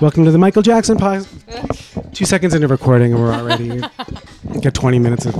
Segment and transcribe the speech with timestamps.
[0.00, 2.14] Welcome to the Michael Jackson podcast.
[2.14, 3.80] Two seconds into recording, and we're already
[4.62, 5.34] got 20 minutes of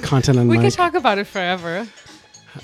[0.00, 1.86] content on We could talk about it forever.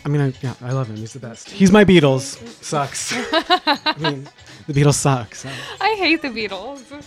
[0.06, 0.96] I mean, I, yeah, I love him.
[0.96, 1.50] He's the best.
[1.50, 2.38] He's my Beatles.
[2.64, 3.12] Sucks.
[3.14, 4.26] I mean,
[4.66, 5.40] the Beatles sucks.
[5.40, 5.50] so.
[5.82, 7.04] I hate the Beatles.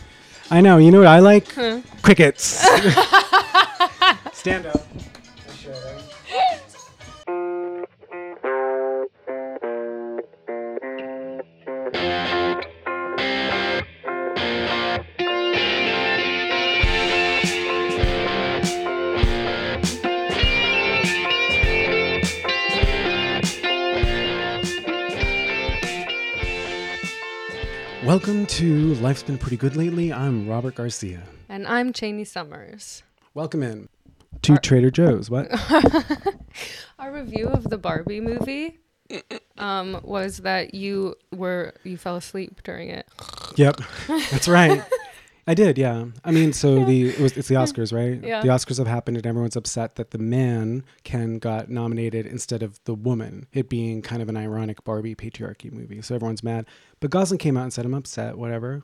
[0.52, 0.78] I know.
[0.78, 1.52] You know what I like?
[1.52, 1.82] Huh.
[2.04, 2.44] Crickets.
[4.34, 4.86] Stand up.
[28.06, 30.14] Welcome to Life's Been Pretty Good Lately.
[30.14, 31.24] I'm Robert Garcia.
[31.50, 33.02] And I'm Chaney Summers.
[33.34, 33.90] Welcome in
[34.44, 35.32] to Trader Joe's.
[35.32, 35.48] What?
[37.00, 38.78] Our review of the Barbie movie
[39.58, 43.08] um, was that you were you fell asleep during it.
[43.56, 44.84] Yep, that's right.
[45.48, 46.06] I did, yeah.
[46.24, 48.20] I mean, so the it was, it's the Oscars, right?
[48.24, 48.42] Yeah.
[48.42, 52.80] The Oscars have happened, and everyone's upset that the man Ken got nominated instead of
[52.86, 53.46] the woman.
[53.54, 56.66] It being kind of an ironic Barbie patriarchy movie, so everyone's mad.
[57.00, 58.84] But Gosling came out and said, "I'm upset, whatever."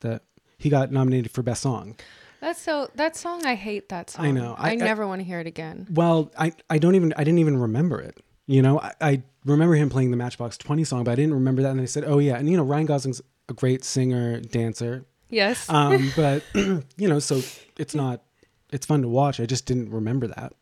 [0.00, 0.22] That
[0.58, 1.96] he got nominated for best song.
[2.40, 4.26] That's so that song I hate that song.
[4.26, 4.54] I know.
[4.58, 5.86] I- I, never want to hear it again.
[5.90, 8.18] Well, I I don't even I didn't even remember it.
[8.46, 11.62] You know, I, I remember him playing the Matchbox Twenty song, but I didn't remember
[11.62, 11.70] that.
[11.70, 15.06] And I said, "Oh yeah," and you know, Ryan Gosling's a great singer, dancer.
[15.32, 15.68] Yes.
[15.68, 17.40] Um, but you know, so
[17.78, 18.22] it's not
[18.70, 19.40] it's fun to watch.
[19.40, 20.52] I just didn't remember that.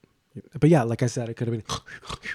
[0.60, 1.66] But yeah, like I said, it could have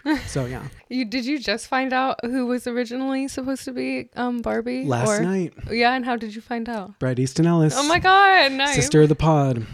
[0.04, 0.18] been.
[0.28, 4.42] so yeah, you did you just find out who was originally supposed to be um
[4.42, 4.84] Barbie?
[4.86, 7.00] last Or- night, Yeah, and how did you find out?
[7.00, 8.76] Bret Easton Ellis, Oh my god, nice.
[8.76, 9.66] sister of the pod.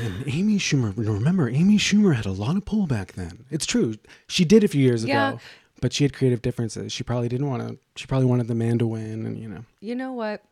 [0.00, 3.44] And Amy Schumer, remember, Amy Schumer had a lot of pull back then.
[3.48, 3.94] It's true.
[4.26, 5.28] She did a few years Yeah.
[5.30, 5.40] ago,
[5.80, 6.92] but she had creative differences.
[6.92, 9.64] She probably didn't want to, she probably wanted the man to win, and you know.
[9.80, 10.42] You know what?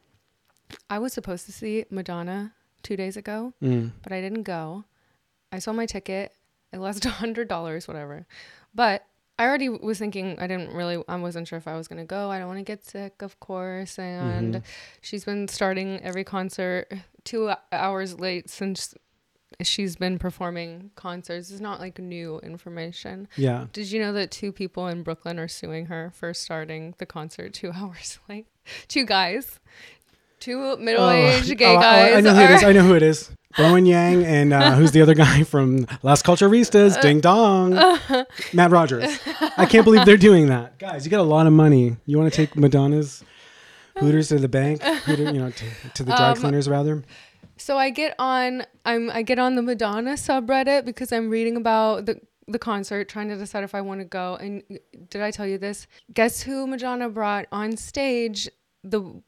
[0.89, 3.93] I was supposed to see Madonna two days ago, Mm.
[4.03, 4.85] but I didn't go.
[5.53, 6.33] I saw my ticket.
[6.73, 8.27] It lost a hundred dollars, whatever.
[8.75, 9.05] But
[9.39, 12.31] I already was thinking I didn't really I wasn't sure if I was gonna go.
[12.31, 13.99] I don't want to get sick, of course.
[13.99, 14.63] And Mhm.
[15.01, 16.93] she's been starting every concert
[17.25, 18.95] two hours late since
[19.63, 21.51] she's been performing concerts.
[21.51, 23.29] It's not like new information.
[23.37, 23.67] Yeah.
[23.73, 27.53] Did you know that two people in Brooklyn are suing her for starting the concert
[27.53, 28.47] two hours late?
[28.89, 29.59] Two guys,
[30.41, 32.17] two middle-aged gay oh, oh, guys.
[32.17, 32.65] I know who it is.
[32.65, 33.31] I know who it is.
[33.57, 36.97] Bowen Yang and uh, who's the other guy from Las Culturistas?
[36.97, 37.73] Uh, Ding dong.
[38.53, 39.19] Matt Rogers.
[39.57, 41.05] I can't believe they're doing that, guys.
[41.05, 41.97] You got a lot of money.
[42.07, 43.25] You want to take Madonna's
[43.99, 44.83] Hooters to the bank?
[44.83, 45.65] Hooter, you know, to,
[45.95, 47.03] to the dry Um, cleaners rather.
[47.57, 52.07] So I get on I'm I get on the Madonna subreddit because I'm reading about
[52.07, 54.37] the the concert, trying to decide if I want to go.
[54.37, 54.63] And
[55.09, 55.87] did I tell you this?
[56.13, 58.49] Guess who Madonna brought on stage
[58.83, 59.23] the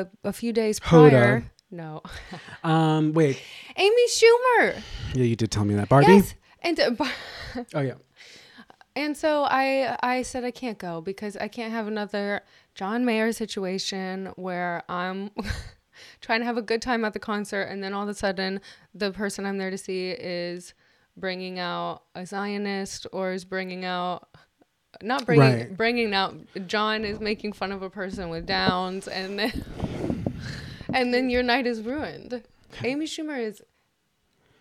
[0.00, 1.10] a, a few days Hoda.
[1.10, 1.44] prior?
[1.70, 2.02] No,
[2.64, 3.40] Um, wait.
[3.76, 4.76] Amy Schumer.
[5.14, 5.88] Yeah, you did tell me that.
[5.88, 6.12] Barbie.
[6.12, 6.90] Yes, and uh,
[7.74, 7.94] Oh yeah.
[8.96, 12.42] and so I I said I can't go because I can't have another
[12.74, 15.30] John Mayer situation where I'm
[16.20, 18.60] trying to have a good time at the concert and then all of a sudden
[18.94, 20.74] the person I'm there to see is
[21.16, 24.28] bringing out a Zionist or is bringing out
[25.02, 25.76] not bringing Right.
[25.76, 26.34] bringing out
[26.66, 29.64] John is making fun of a person with Downs and then
[30.92, 32.42] and then your night is ruined.
[32.82, 33.62] Amy Schumer is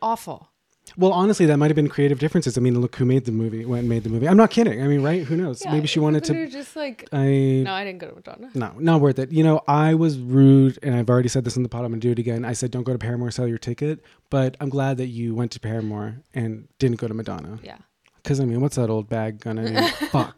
[0.02, 0.50] awful.
[0.98, 2.58] Well, honestly, that might have been creative differences.
[2.58, 3.64] I mean, look who made the movie.
[3.64, 4.28] When made the movie.
[4.28, 4.84] I'm not kidding.
[4.84, 5.24] I mean, right?
[5.24, 5.64] Who knows?
[5.66, 6.52] Maybe she wanted You're to.
[6.52, 8.50] just like I no, I didn't go to Madonna.
[8.54, 9.32] No, not worth it.
[9.32, 11.86] You know, I was rude, and I've already said this in the pod.
[11.86, 12.44] I'm gonna do it again.
[12.44, 14.04] I said, don't go to Paramore, sell your ticket.
[14.30, 17.60] But I'm glad that you went to Paramore and didn't go to Madonna.
[17.64, 17.78] Yeah.
[18.24, 19.68] Because I mean, what's that old bag gonna?
[19.70, 19.88] do?
[20.08, 20.36] Fuck,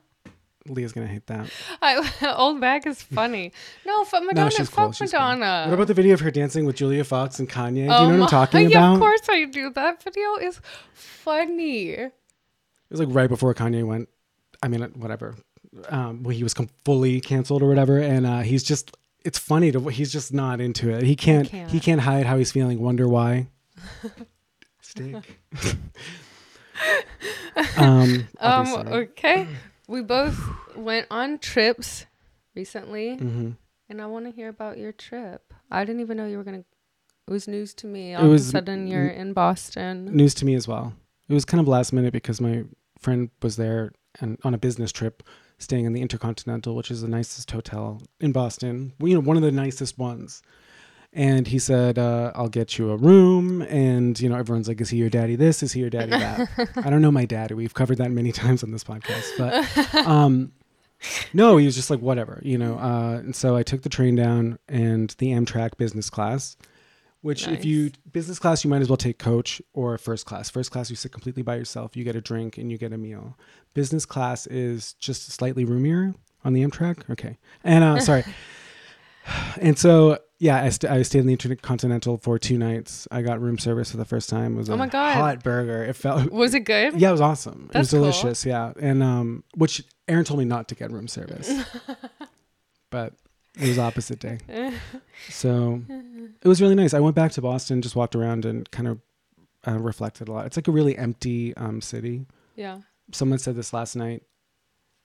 [0.67, 1.49] Leah's gonna hate that.
[1.81, 3.51] I, old bag is funny.
[3.85, 4.49] No, fuck Madonna.
[4.49, 5.19] she's cool, fuck she's cool.
[5.19, 5.69] Madonna.
[5.69, 7.73] What about the video of her dancing with Julia Fox and Kanye?
[7.75, 8.93] Do you Oh know what I'm talking yeah, about?
[8.95, 9.69] of course I do.
[9.69, 10.59] That video is
[10.93, 11.89] funny.
[11.91, 12.11] It
[12.89, 14.09] was like right before Kanye went.
[14.63, 15.35] I mean, whatever.
[15.89, 18.95] Um, when he was com- fully canceled or whatever, and uh, he's just.
[19.23, 19.79] It's funny to.
[19.89, 21.03] He's just not into it.
[21.03, 21.49] He can't.
[21.49, 21.69] can't.
[21.69, 22.79] He can't hide how he's feeling.
[22.79, 23.47] Wonder why.
[24.81, 25.39] Steak.
[27.77, 28.27] um.
[28.39, 28.67] Um.
[28.87, 29.47] Okay.
[29.87, 30.39] We both
[30.75, 32.05] went on trips
[32.55, 33.55] recently, Mhm.
[33.89, 35.53] and I want to hear about your trip.
[35.71, 36.63] I didn't even know you were gonna.
[37.27, 38.13] It was news to me.
[38.13, 40.05] All It of a sudden, you're in Boston.
[40.15, 40.93] News to me as well.
[41.27, 42.63] It was kind of last minute because my
[42.99, 45.23] friend was there and on a business trip,
[45.57, 48.93] staying in the Intercontinental, which is the nicest hotel in Boston.
[48.99, 50.41] You know, one of the nicest ones.
[51.15, 54.89] And he said, uh, "I'll get you a room." And you know, everyone's like, "Is
[54.89, 55.37] he your daddy?
[55.37, 56.11] This is he your daddy?
[56.11, 57.55] That?" I don't know my daddy.
[57.55, 60.51] We've covered that many times on this podcast, but um,
[61.33, 62.77] no, he was just like whatever, you know.
[62.77, 66.57] Uh, and so I took the train down and the Amtrak business class,
[67.21, 70.49] which if you business class you might as well take coach or first class.
[70.49, 72.97] First class you sit completely by yourself, you get a drink and you get a
[72.97, 73.37] meal.
[73.73, 76.13] Business class is just slightly roomier
[76.43, 77.09] on the Amtrak.
[77.09, 78.25] Okay, and uh, sorry.
[79.59, 83.07] And so, yeah, I, st- I stayed in the Intercontinental for two nights.
[83.11, 84.55] I got room service for the first time.
[84.55, 85.13] It was Oh a my God.
[85.15, 85.83] hot burger.
[85.83, 86.99] It felt Was it good?
[86.99, 87.69] yeah, it was awesome.
[87.71, 88.45] That's it was delicious.
[88.45, 91.49] Yeah, and um, which Aaron told me not to get room service,
[92.89, 93.13] but
[93.59, 94.39] it was opposite day.
[95.29, 95.81] So
[96.41, 96.93] it was really nice.
[96.93, 98.99] I went back to Boston, just walked around and kind of
[99.65, 100.45] uh, reflected a lot.
[100.45, 102.25] It's like a really empty um, city.
[102.57, 102.79] Yeah.
[103.13, 104.23] Someone said this last night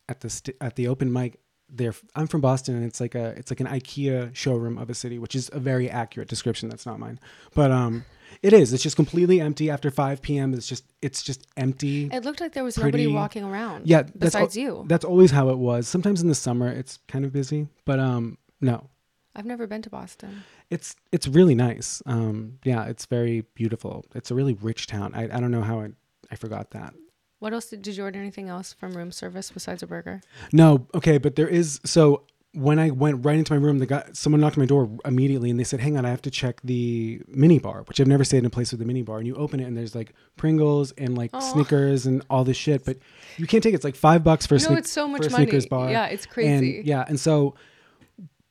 [0.08, 1.38] at the st- at the open mic.
[1.72, 4.94] There, I'm from Boston, and it's like a it's like an IKEA showroom of a
[4.94, 6.68] city, which is a very accurate description.
[6.68, 7.18] That's not mine,
[7.54, 8.04] but um,
[8.42, 8.72] it is.
[8.72, 10.52] It's just completely empty after 5 p.m.
[10.54, 12.08] It's just it's just empty.
[12.12, 13.86] It looked like there was nobody walking around.
[13.86, 14.84] Yeah, that's al- Besides you.
[14.88, 15.86] That's always how it was.
[15.88, 18.88] Sometimes in the summer it's kind of busy, but um, no,
[19.36, 20.42] I've never been to Boston.
[20.70, 22.02] it's it's really nice.
[22.06, 24.04] Um, yeah, it's very beautiful.
[24.14, 25.12] It's a really rich town.
[25.14, 25.90] I, I don't know how I
[26.30, 26.94] I forgot that.
[27.40, 30.20] What else did, did you order anything else from room service besides a burger?
[30.52, 32.22] No, okay, but there is so
[32.52, 35.50] when I went right into my room, the guy someone knocked on my door immediately
[35.50, 38.24] and they said, "Hang on, I have to check the mini bar," which I've never
[38.24, 39.18] stayed in a place with a mini bar.
[39.18, 41.40] And you open it and there's like Pringles and like Aw.
[41.40, 42.98] Snickers and all this shit, but
[43.36, 43.76] you can't take it.
[43.76, 45.44] It's like five bucks for a no, Snick- it's so for much a money.
[45.44, 45.90] Snickers bar.
[45.90, 46.78] Yeah, it's crazy.
[46.78, 47.54] And yeah, and so,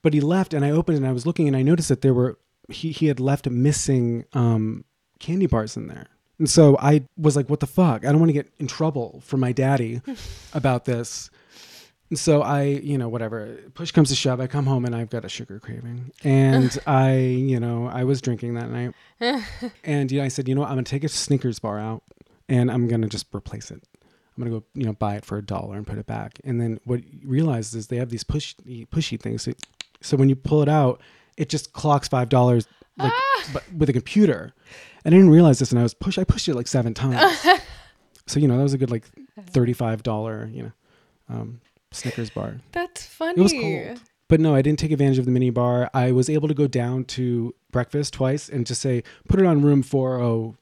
[0.02, 2.02] but he left, and I opened it and I was looking, and I noticed that
[2.02, 2.40] there were
[2.70, 4.86] he he had left missing um,
[5.20, 6.08] candy bars in there,
[6.40, 8.06] and so I was like, "What the fuck?
[8.06, 10.02] I don't want to get in trouble for my daddy
[10.54, 11.30] about this."
[12.10, 13.58] And so I, you know, whatever.
[13.76, 17.18] Push comes to shove, I come home and I've got a sugar craving, and I,
[17.18, 18.96] you know, I was drinking that night,
[19.84, 22.04] and you know, I said, you know what, I'm gonna take a Snickers bar out,
[22.48, 23.84] and I'm gonna just replace it.
[24.36, 26.40] I'm gonna go, you know, buy it for a dollar and put it back.
[26.46, 29.44] And then what you realize is they have these pushy, pushy things.
[29.44, 29.52] So,
[30.02, 31.02] so when you pull it out,
[31.36, 32.66] it just clocks five dollars,
[32.98, 33.44] like, ah.
[33.54, 34.54] but with a computer.
[35.06, 36.18] And I didn't realize this, and I was push.
[36.18, 37.46] I pushed it like seven times.
[38.28, 39.06] so you know that was a good like
[39.48, 40.72] thirty-five dollar, you know,
[41.30, 41.62] um,
[41.92, 42.56] Snickers bar.
[42.72, 43.40] That's funny.
[43.40, 44.02] It was cold.
[44.28, 45.90] But no, I didn't take advantage of the mini bar.
[45.94, 49.64] I was able to go down to breakfast twice and just say, put it on
[49.64, 50.56] room 40,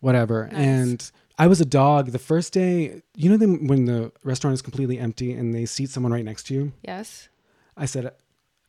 [0.00, 0.48] whatever.
[0.50, 0.58] Nice.
[0.58, 3.02] And I was a dog the first day.
[3.14, 6.54] You know, when the restaurant is completely empty and they seat someone right next to
[6.54, 6.72] you?
[6.82, 7.28] Yes.
[7.76, 8.10] I said,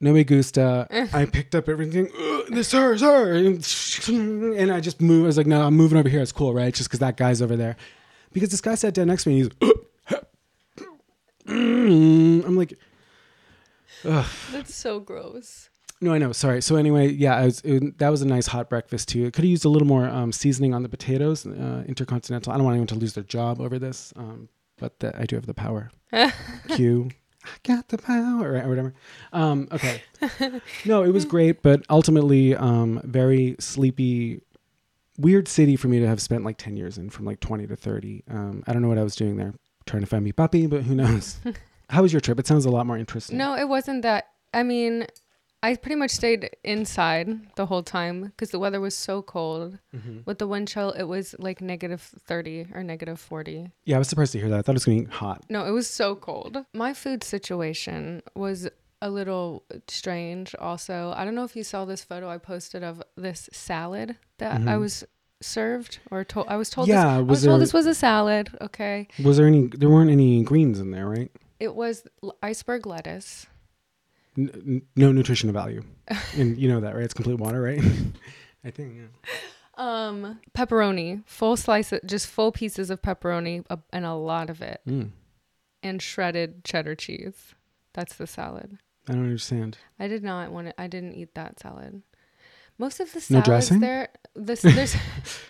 [0.01, 0.87] no me gusta.
[1.13, 2.09] I picked up everything.
[2.49, 3.33] This her, it's her.
[3.33, 5.25] And I just moved.
[5.25, 6.21] I was like, no, I'm moving over here.
[6.21, 6.73] It's cool, right?
[6.73, 7.77] Just because that guy's over there.
[8.33, 10.17] Because this guy sat down next to me and he's,
[11.47, 12.77] I'm like,
[14.03, 15.69] That's so gross.
[16.03, 16.31] No, I know.
[16.31, 16.61] Sorry.
[16.61, 19.25] So anyway, yeah, I was, it, that was a nice hot breakfast too.
[19.25, 21.45] It could have used a little more um, seasoning on the potatoes.
[21.45, 22.51] Uh, Intercontinental.
[22.51, 24.49] I don't want anyone to lose their job over this, um,
[24.79, 25.91] but the, I do have the power.
[26.75, 27.11] Q.
[27.43, 28.93] I got the power, or whatever.
[29.33, 30.01] Um, okay.
[30.85, 34.41] No, it was great, but ultimately, um, very sleepy,
[35.17, 37.75] weird city for me to have spent like ten years in, from like twenty to
[37.75, 38.23] thirty.
[38.29, 39.53] Um, I don't know what I was doing there,
[39.85, 41.39] trying to find me puppy, but who knows?
[41.89, 42.39] How was your trip?
[42.39, 43.37] It sounds a lot more interesting.
[43.37, 44.27] No, it wasn't that.
[44.53, 45.07] I mean,
[45.63, 49.77] I pretty much stayed inside the whole time because the weather was so cold.
[49.95, 50.25] Mhm.
[50.25, 53.71] With the wind chill, it was like negative 30 or negative 40.
[53.85, 54.59] Yeah, I was surprised to hear that.
[54.59, 55.43] I thought it was going to be hot.
[55.49, 56.65] No, it was so cold.
[56.73, 58.67] My food situation was
[59.03, 61.13] a little strange also.
[61.15, 64.75] I don't know if you saw this photo I posted of this salad that I
[64.75, 64.79] Mhm.
[64.79, 65.03] was
[65.41, 67.95] served or told I was told Yeah, this, I was was told this was a
[67.95, 69.07] salad, okay?
[69.23, 69.67] Was there any?
[69.67, 71.31] There weren't any greens in there, right?
[71.59, 72.03] It was
[72.43, 73.47] iceberg lettuce.
[74.37, 75.83] N- n- no nutritional value,
[76.37, 77.03] and you know that, right?
[77.03, 77.81] It's complete water, right?
[78.63, 78.95] I think.
[78.97, 79.31] Yeah.
[79.77, 84.61] Um, pepperoni, full slice, of, just full pieces of pepperoni, uh, and a lot of
[84.61, 85.11] it, Mm,
[85.83, 87.55] and shredded cheddar cheese.
[87.93, 88.77] That's the salad.
[89.09, 89.77] I don't understand.
[89.99, 90.75] I did not want it.
[90.77, 92.03] I didn't eat that salad.
[92.77, 93.79] Most of the No salads dressing?
[93.79, 94.95] there, this there's.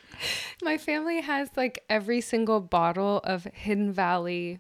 [0.63, 4.59] my family has like every single bottle of Hidden Valley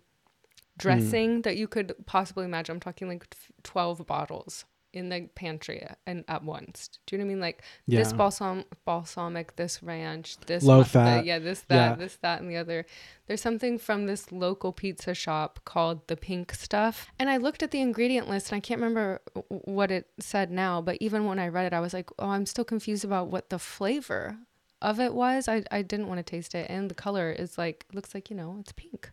[0.81, 0.99] Mm-hmm.
[0.99, 2.73] dressing that you could possibly imagine.
[2.75, 3.25] I'm talking like
[3.63, 6.89] twelve bottles in the pantry and at once.
[7.05, 7.39] Do you know what I mean?
[7.39, 11.95] Like this balsam balsamic, this ranch, this low uh, fat, the- yeah, this that, Yeah.
[11.95, 12.85] this that, and the other.
[13.27, 17.71] There's something from this local pizza shop called the Pink Stuff, and I looked at
[17.71, 20.81] the ingredient list and I can't remember what it said now.
[20.81, 23.49] But even when I read it, I was like, oh, I'm still confused about what
[23.49, 24.39] the flavor
[24.81, 25.47] of it was.
[25.47, 28.35] I I didn't want to taste it, and the color is like looks like you
[28.35, 29.11] know it's pink.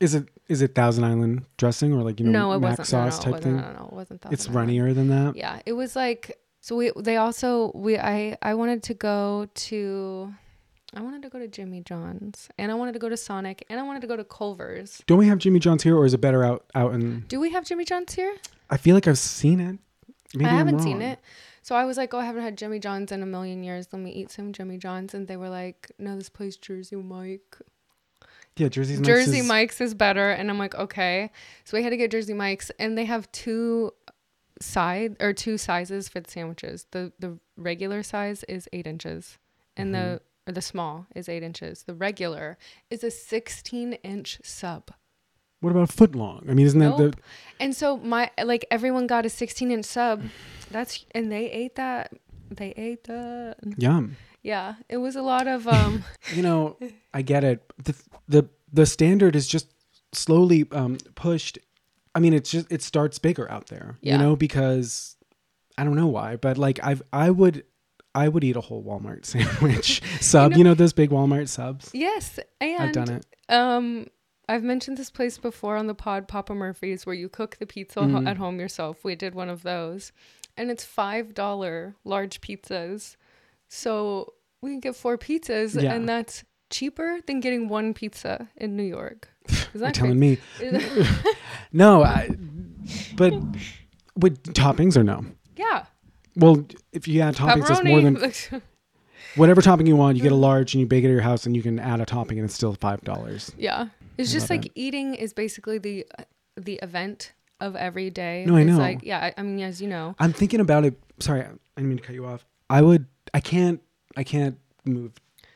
[0.00, 2.88] Is it is it Thousand Island dressing or like you know no, it mac wasn't.
[2.88, 3.56] sauce no, no, type thing?
[3.56, 4.32] No, no, no, it wasn't that.
[4.32, 5.36] It's runnier than that.
[5.36, 10.32] Yeah, it was like so we they also we I I wanted to go to
[10.94, 13.78] I wanted to go to Jimmy John's, and I wanted to go to Sonic, and
[13.78, 15.02] I wanted to go to Culver's.
[15.06, 17.24] Don't we have Jimmy John's here, or is it better out out in?
[17.28, 18.34] Do we have Jimmy John's here?
[18.70, 19.78] I feel like I've seen it.
[20.34, 21.18] Maybe I haven't seen it.
[21.62, 23.88] So I was like, oh, I haven't had Jimmy John's in a million years.
[23.92, 25.12] Let me eat some Jimmy John's.
[25.12, 27.58] And they were like, no, this place Jersey Mike.
[28.58, 30.30] Yeah, Jersey's Jersey is, Mike's is better.
[30.30, 31.30] And I'm like, okay.
[31.64, 32.70] So we had to get Jersey Mike's.
[32.78, 33.92] And they have two
[34.60, 36.86] side or two sizes for the sandwiches.
[36.90, 39.38] The the regular size is eight inches.
[39.76, 40.10] And Mm-hmm.
[40.14, 41.82] the or the small is eight inches.
[41.84, 42.56] The regular
[42.90, 44.90] is a 16 inch sub.
[45.60, 46.46] What about foot long?
[46.48, 47.12] I mean, isn't that the?
[47.60, 50.22] And so my like everyone got a 16 inch sub.
[50.70, 52.12] That's and they ate that.
[52.50, 53.56] They ate that.
[53.76, 54.16] Yum.
[54.48, 56.04] Yeah, it was a lot of um.
[56.34, 56.76] You know,
[57.12, 57.60] I get it.
[57.84, 57.94] The
[58.28, 59.68] the the standard is just
[60.12, 61.58] slowly um pushed.
[62.14, 63.96] I mean, it's just it starts bigger out there.
[64.00, 64.12] Yeah.
[64.16, 65.16] You know, because
[65.76, 67.64] I don't know why, but like I've I would
[68.14, 70.52] I would eat a whole Walmart sandwich sub.
[70.52, 71.90] know- you know those big Walmart subs.
[71.92, 73.26] yes, and I've done it.
[73.50, 74.06] Um,
[74.48, 78.00] I've mentioned this place before on the pod, Papa Murphy's, where you cook the pizza
[78.00, 78.26] Mm-hmm.
[78.26, 79.04] at home yourself.
[79.04, 80.10] We did one of those,
[80.56, 83.16] and it's five dollar large pizzas.
[83.68, 85.94] So we can get four pizzas, Yeah.
[85.94, 89.28] and that's cheaper than getting one pizza in New York.
[89.48, 90.38] Is You're that telling me
[91.72, 92.30] no, I,
[93.16, 93.32] but
[94.16, 95.24] with toppings or no?
[95.56, 95.84] Yeah,
[96.36, 98.16] Well, if you add toppings, that's more than
[99.36, 100.16] whatever topping you want.
[100.16, 102.00] You get a large and you bake it at your house, and you can add
[102.00, 103.50] a topping, and it's still five dollars.
[103.58, 106.06] yeah, it's I just like eating is basically the
[106.56, 108.44] the event of every day.
[108.46, 108.78] No, I it's know.
[108.78, 110.94] Like yeah, I, I mean as you know, I'm thinking about it.
[111.18, 112.44] Sorry, I didn't mean to cut you off.
[112.70, 113.06] I would.
[113.34, 113.80] I can't.
[114.16, 115.12] I can't move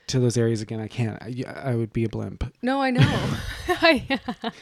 [0.09, 0.81] to those areas again.
[0.81, 1.21] I can't.
[1.23, 2.45] I, I would be a blimp.
[2.63, 3.31] No, I know.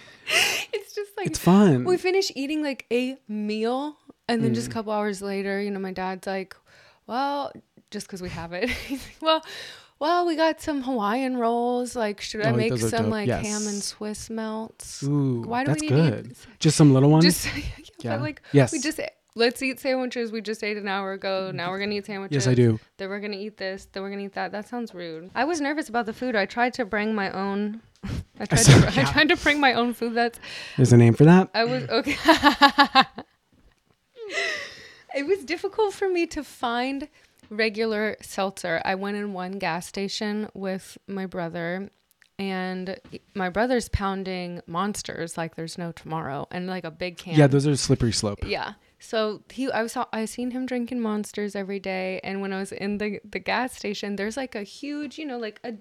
[0.73, 1.85] It's just like It's fun.
[1.85, 3.97] we finish eating like a meal,
[4.29, 4.71] and then just Mm.
[4.71, 6.55] a couple hours later, you know, my dad's like,
[7.07, 7.53] "Well,
[7.91, 9.45] just because we have it, he's like, well,
[9.99, 11.97] well, we got some Hawaiian rolls.
[11.97, 13.11] Like, should I Oh, make those are some dope.
[13.13, 13.45] like Yes.
[13.45, 15.03] ham and Swiss melts?
[15.03, 16.25] Ooh, Why do that's we need good.
[16.27, 16.37] to eat?
[16.61, 17.25] Just some little ones.
[17.25, 17.63] Just yeah,
[17.99, 18.11] Yeah.
[18.17, 18.73] but like yes.
[18.73, 19.01] we just
[19.41, 20.31] let's eat sandwiches.
[20.31, 21.51] We just ate an hour ago.
[21.53, 22.35] Now we're gonna eat sandwiches.
[22.35, 22.79] yes, I do.
[22.99, 23.89] Then we're gonna eat this.
[23.91, 24.53] Then we're gonna eat that.
[24.53, 25.31] That sounds rude.
[25.35, 26.37] I was nervous about the food.
[26.37, 27.81] I tried to bring my own.
[28.39, 30.15] I tried, saw- to, I tried to bring my own food.
[30.15, 30.39] That's
[30.77, 31.51] There's a name for that.
[31.55, 32.17] I was okay.
[35.17, 37.09] it was difficult for me to find
[37.49, 38.81] regular seltzer.
[38.85, 41.91] I went in one gas station with my brother,
[42.39, 43.01] and
[43.35, 47.35] my brother's pounding monsters like there's no tomorrow, and like a big can.
[47.35, 48.41] Yeah, those are slippery slope.
[48.47, 48.75] Yeah.
[49.01, 52.71] So he, I saw, I seen him drinking monsters every day, and when I was
[52.71, 55.75] in the the gas station, there's like a huge, you know, like a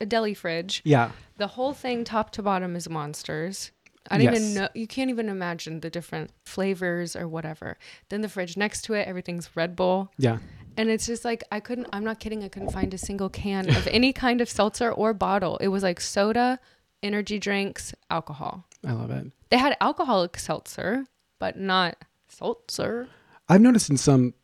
[0.00, 0.82] a deli fridge.
[0.84, 1.10] Yeah.
[1.36, 3.70] The whole thing, top to bottom, is monsters.
[4.10, 4.68] I don't even know.
[4.74, 7.76] You can't even imagine the different flavors or whatever.
[8.08, 10.38] Then the fridge next to it, everything's Red Bull, Yeah.
[10.76, 11.88] and it's just like I couldn't.
[11.92, 12.42] I'm not kidding.
[12.44, 15.56] I couldn't find a single can of any kind of seltzer or bottle.
[15.58, 16.58] It was like soda,
[17.02, 18.64] energy drinks, alcohol.
[18.86, 19.26] I love it.
[19.50, 21.04] They had alcoholic seltzer,
[21.38, 21.96] but not
[22.38, 23.08] seltzer.
[23.48, 24.34] I've noticed in some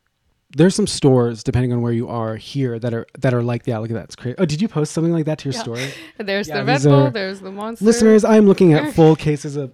[0.55, 3.79] there's some stores depending on where you are here that are that are like yeah
[3.79, 5.63] look at that it's crazy oh did you post something like that to your Yeah.
[5.63, 7.07] story There's Yeah, the Red Bull.
[7.07, 7.85] are- There's the monster.
[7.85, 9.73] listeners i'm looking at full cases of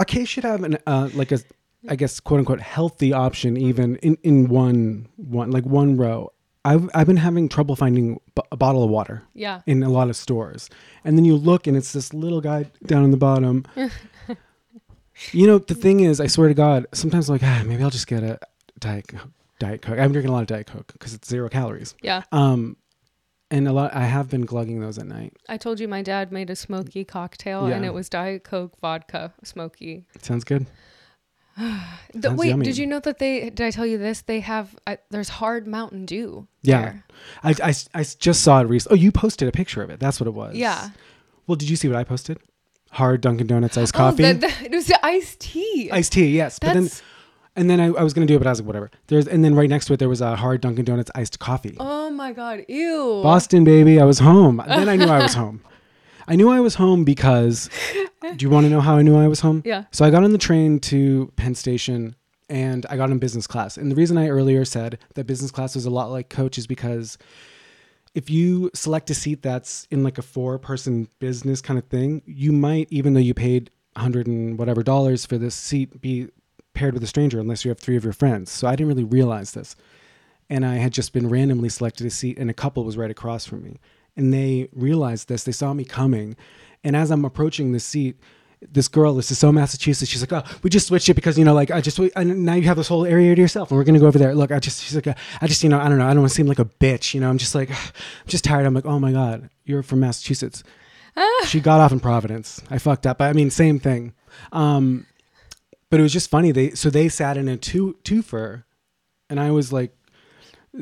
[0.00, 1.38] a case should have an uh, like a
[1.88, 6.32] i guess quote unquote healthy option even in in one one like one row
[6.64, 9.60] i've i've been having trouble finding b- a bottle of water Yeah.
[9.66, 10.68] in a lot of stores
[11.04, 13.64] and then you look and it's this little guy down in the bottom
[15.32, 17.90] you know the thing is i swear to god sometimes i'm like ah, maybe i'll
[17.90, 18.38] just get a
[18.78, 21.94] diet Coke- diet coke i'm drinking a lot of diet coke because it's zero calories
[22.02, 22.22] Yeah.
[22.32, 22.76] um
[23.50, 26.30] and a lot i have been glugging those at night I told you my dad
[26.30, 30.06] made a smoky cocktail and it was Diet Coke, vodka, smoky.
[30.20, 30.66] sounds good
[31.56, 32.64] The, Sounds wait, yummy.
[32.64, 34.22] did you know that they, did I tell you this?
[34.22, 36.46] They have, uh, there's hard Mountain Dew.
[36.62, 36.80] Yeah.
[36.82, 37.04] there.
[37.42, 38.96] I, I, I just saw it recently.
[38.98, 39.98] Oh, you posted a picture of it.
[39.98, 40.54] That's what it was.
[40.54, 40.90] Yeah.
[41.48, 42.38] Well, did you see what I posted?
[42.90, 44.24] Hard Dunkin' Donuts iced oh, coffee.
[44.24, 45.90] Oh, the, the, it was the iced tea.
[45.90, 46.58] iced tea, yes.
[46.58, 46.88] But then,
[47.56, 48.90] and then I, I was gonna do it, but I was like, whatever.
[49.08, 51.76] There's, and then right next to it, there was a hard Dunkin' Donuts iced coffee.
[51.78, 52.64] oh my God.
[52.68, 53.20] Ew.
[53.22, 54.00] Boston, baby.
[54.00, 54.62] I was home.
[54.66, 55.62] Then I knew I was home.
[56.26, 57.70] I knew I was home because.
[58.36, 59.62] Do you want to know how I knew I was home?
[59.64, 59.84] Yeah.
[59.90, 62.14] So I got on the train to Penn Station
[62.50, 63.76] and I got in business class.
[63.76, 66.66] And the reason I earlier said that business class was a lot like coach is
[66.66, 67.16] because
[68.14, 72.22] if you select a seat that's in like a four person business kind of thing,
[72.26, 76.28] you might, even though you paid hundred and whatever dollars for this seat, be
[76.74, 78.50] paired with a stranger unless you have three of your friends.
[78.50, 79.74] So I didn't really realize this.
[80.48, 83.44] And I had just been randomly selected a seat and a couple was right across
[83.44, 83.78] from me.
[84.16, 86.36] And they realized this, they saw me coming.
[86.82, 88.18] And as I'm approaching the seat,
[88.60, 90.10] this girl, this is so Massachusetts.
[90.10, 92.54] She's like, oh, we just switched it because you know, like I just and now
[92.54, 94.34] you have this whole area to yourself, and we're gonna go over there.
[94.34, 95.06] Look, I just she's like,
[95.40, 97.14] I just you know, I don't know, I don't want to seem like a bitch.
[97.14, 98.66] You know, I'm just like, I'm just tired.
[98.66, 100.64] I'm like, oh my god, you're from Massachusetts.
[101.46, 102.62] she got off in Providence.
[102.70, 103.18] I fucked up.
[103.18, 104.12] But I mean, same thing.
[104.52, 105.06] Um,
[105.90, 106.52] but it was just funny.
[106.52, 108.64] They so they sat in a two twofer,
[109.30, 109.94] and I was like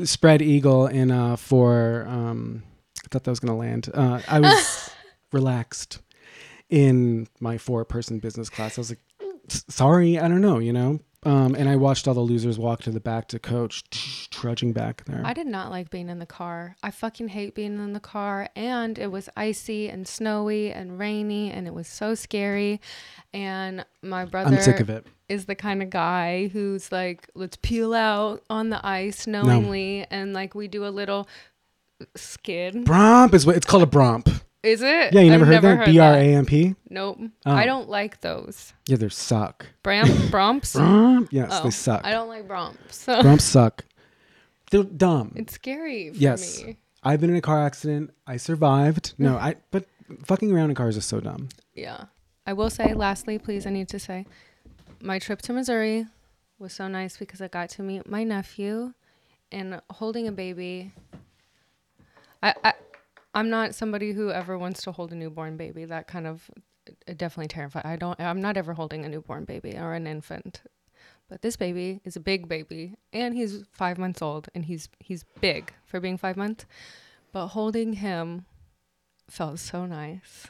[0.04, 2.62] spread eagle in uh for um
[3.04, 3.90] I thought that was gonna land.
[3.92, 4.90] Uh, I was
[5.32, 6.00] relaxed
[6.68, 8.78] in my four person business class.
[8.78, 9.00] I was like,
[9.48, 11.00] sorry, I don't know, you know.
[11.26, 13.82] Um, and I watched all the losers walk to the back to coach,
[14.30, 15.22] trudging back there.
[15.24, 16.76] I did not like being in the car.
[16.84, 18.48] I fucking hate being in the car.
[18.54, 22.80] And it was icy and snowy and rainy and it was so scary.
[23.34, 25.04] And my brother I'm sick of it.
[25.28, 30.06] is the kind of guy who's like, let's peel out on the ice knowingly.
[30.08, 31.28] And like we do a little
[32.14, 32.74] skid.
[32.84, 34.42] Bromp is what it's called a bromp.
[34.62, 35.12] Is it?
[35.12, 35.86] Yeah, you never I've heard that?
[35.86, 36.74] B R A M P?
[36.90, 37.18] Nope.
[37.44, 37.52] Oh.
[37.52, 38.72] I don't like those.
[38.88, 39.66] Yeah, they suck.
[39.82, 40.74] Bram Bromps?
[40.74, 41.28] Bromp?
[41.30, 42.00] Yes, Oh, they suck.
[42.04, 42.76] I don't like Bromps.
[42.92, 43.84] So Bromps suck.
[44.70, 45.32] They're dumb.
[45.36, 46.62] it's scary for Yes.
[46.64, 46.78] me.
[47.04, 48.10] I've been in a car accident.
[48.26, 49.14] I survived.
[49.18, 49.84] No, I but
[50.24, 51.48] fucking around in cars is so dumb.
[51.74, 52.04] Yeah.
[52.48, 54.26] I will say, lastly, please, I need to say,
[55.00, 56.06] my trip to Missouri
[56.58, 58.92] was so nice because I got to meet my nephew
[59.52, 60.92] and holding a baby.
[62.42, 62.72] I, I
[63.36, 65.84] I'm not somebody who ever wants to hold a newborn baby.
[65.84, 66.50] That kind of
[67.06, 67.84] it definitely terrified.
[67.84, 68.18] I don't.
[68.18, 70.62] I'm not ever holding a newborn baby or an infant.
[71.28, 75.24] But this baby is a big baby, and he's five months old, and he's he's
[75.40, 76.64] big for being five months.
[77.30, 78.46] But holding him
[79.28, 80.46] felt so nice.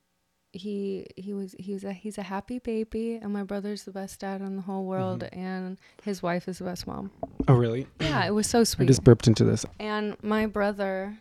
[0.53, 4.21] He he was he was a he's a happy baby, and my brother's the best
[4.21, 4.91] dad in the whole mm-hmm.
[4.91, 7.11] world, and his wife is the best mom.
[7.49, 7.89] Oh really?
[8.01, 8.85] Yeah, it was so sweet.
[8.85, 9.67] I just burped into this.
[9.81, 11.19] And my brother,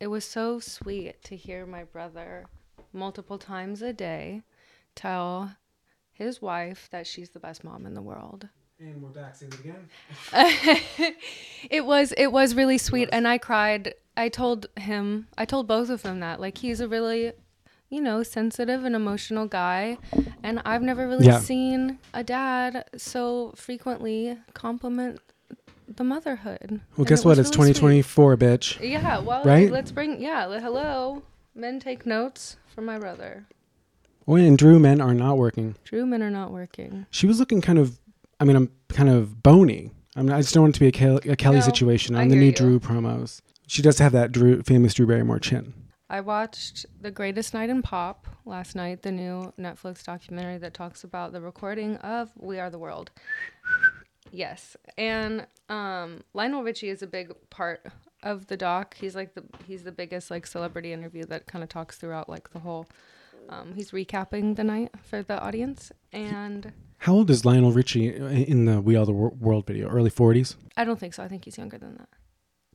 [0.00, 2.46] it was so sweet to hear my brother
[2.92, 4.42] multiple times a day
[4.94, 5.56] tell
[6.12, 8.48] his wife that she's the best mom in the world.
[8.80, 9.88] And we're back seeing it again.
[11.70, 13.94] it was it was really sweet and I cried.
[14.16, 17.32] I told him, I told both of them that like he's a really
[17.90, 19.96] you know, sensitive and emotional guy
[20.42, 21.38] and I've never really Yeah.
[21.38, 25.20] seen a dad so frequently compliment
[25.96, 26.66] the motherhood.
[26.70, 27.38] Well, And guess it what?
[27.38, 28.04] It's really sweet.
[28.04, 28.80] 2024, bitch.
[28.88, 29.70] Yeah, well, Right?
[29.70, 30.58] let's bring yeah.
[30.60, 31.22] Hello,
[31.54, 33.46] men take notes from my brother.
[34.26, 35.76] Oh, and Drew men are not working.
[35.84, 37.06] Drew men are not working.
[37.10, 37.98] She was looking kind of.
[38.40, 39.90] I mean, I'm kind of bony.
[40.14, 42.14] I mean, I just don't want it to be a Kelly, a Kelly No, situation
[42.16, 42.52] on the new you.
[42.52, 43.40] Drew promos.
[43.66, 45.74] She does have that Drew famous Drew Barrymore chin.
[46.10, 51.04] I watched The Greatest Night in Pop last night, the new Netflix documentary that talks
[51.04, 53.10] about the recording of We Are the World.
[54.30, 57.86] Yes, and um, Lionel Richie is a big part
[58.22, 58.96] of the doc.
[59.00, 62.50] He's like the he's the biggest like celebrity interview that kind of talks throughout like
[62.50, 62.86] the whole.
[63.48, 68.66] Um, he's recapping the night for the audience, and How old is Lionel Richie in
[68.66, 69.88] the We Are the World video?
[69.88, 70.56] Early 40s.
[70.76, 71.22] I don't think so.
[71.22, 72.08] I think he's younger than that.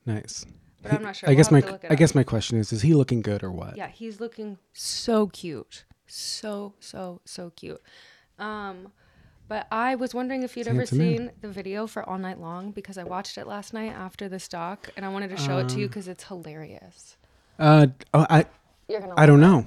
[0.06, 0.46] Nice.
[0.82, 1.30] But I'm not sure.
[1.30, 1.98] I We'll guess my I up.
[1.98, 3.78] guess my question is: Is he looking good or what?
[3.78, 5.86] Yeah, he's looking so cute.
[6.08, 7.82] So, so, so cute.
[8.40, 8.92] Um,
[9.48, 11.18] but I was wondering if you'd He's ever handsome man.
[11.18, 14.48] seen the video for All Night Long because I watched it last night after this
[14.48, 17.18] doc and I wanted to show it to you Um, because it's hilarious.
[17.60, 18.46] Uh, oh, I
[18.88, 19.60] You're gonna I don't love know.
[19.60, 19.66] it.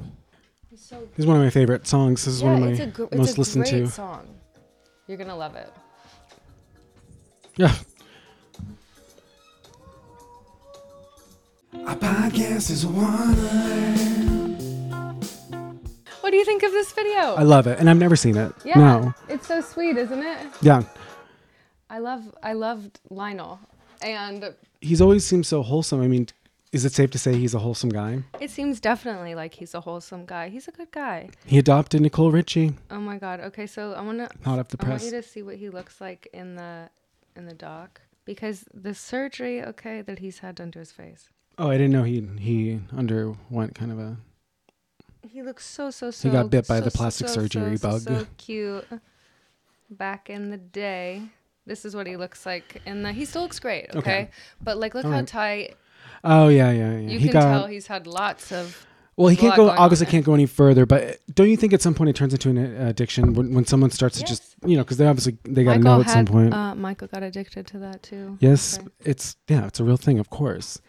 [0.70, 2.24] He's so This is one of my favorite songs.
[2.24, 3.90] This is yeah, one of my a, gr- it's most a listened great to.
[3.90, 4.26] song.
[5.06, 5.72] You're gonna love it.
[7.56, 7.72] Yeah.
[11.86, 14.45] Our podcast is a wonderland.
[16.26, 17.36] What do you think of this video?
[17.36, 18.52] I love it, and I've never seen it.
[18.64, 19.14] yeah, No.
[19.28, 20.38] it's so sweet, isn't it?
[20.60, 20.82] Yeah.
[21.88, 23.60] I love I loved Lionel,
[24.02, 26.02] and He's always seemed so wholesome.
[26.02, 26.26] I mean,
[26.72, 28.24] is it safe to say he's a wholesome guy?
[28.40, 30.48] it seems definitely like he's a wholesome guy.
[30.48, 31.28] He's a good guy.
[31.44, 32.74] He adopted Nicole Richie.
[32.90, 33.38] Oh my god.
[33.38, 35.02] Okay, so I wanna Hot off the press.
[35.02, 36.90] I want you to see what he looks like in the
[37.36, 41.28] in the doc because the surgery, okay, that he's had done to his face.
[41.56, 44.16] Oh, I didn't know he he underwent kind of a.
[45.30, 46.28] He looks so so so.
[46.28, 48.00] He got bit by so, the plastic so, surgery so, bug.
[48.00, 48.84] So cute.
[49.88, 51.22] Back in the day,
[51.64, 53.90] this is what he looks like, and he still looks great.
[53.90, 54.30] Okay, Okay.
[54.60, 55.26] but like, look All how right.
[55.26, 55.76] tight.
[56.24, 57.08] Oh yeah, yeah, yeah.
[57.08, 57.42] You he can got.
[57.42, 58.84] tell he's had lots of.
[59.16, 59.68] well, he can't go.
[59.68, 60.86] Obviously, can't go any further.
[60.86, 63.64] But don't you think at some point it turns into an uh, addiction when, when
[63.64, 66.26] someone starts to just you know because they obviously they got to know at some
[66.26, 66.52] point.
[66.52, 68.38] Uh, Michael got addicted to that too.
[68.40, 68.88] yes, okay.
[69.04, 70.80] it's yeah, it's a real thing, of course.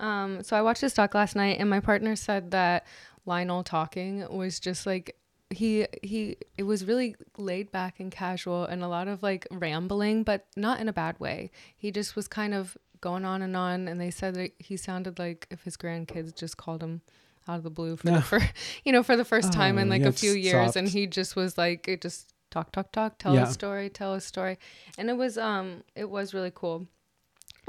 [0.00, 2.86] Um, so I watched this talk last night, and my partner said that
[3.26, 5.16] Lionel talking was just like
[5.50, 10.22] he he it was really laid back and casual and a lot of like rambling,
[10.22, 11.50] but not in a bad way.
[11.76, 15.18] He just was kind of going on and on, and they said that he sounded
[15.18, 17.00] like if his grandkids just called him
[17.48, 18.46] out of the blue for the first,
[18.84, 21.06] you know, for the first time in Oh, like yeah, a few years, and he
[21.06, 23.44] just was like, it just talk, talk, talk, tell Yeah.
[23.44, 24.58] a story, tell a story,
[24.98, 26.86] and it was um, it was really cool,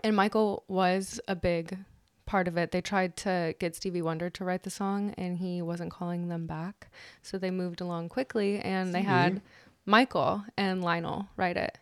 [0.04, 1.78] and Michael was a big
[2.32, 2.72] part of it.
[2.72, 6.48] They tried to get Stevie Wonder to write the song, and he wasn't calling them
[6.48, 6.90] back,
[7.22, 9.42] so they moved along quickly, and they had
[9.86, 11.78] Michael and Lionel write it,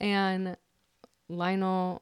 [0.00, 0.56] and
[1.28, 2.00] Lionel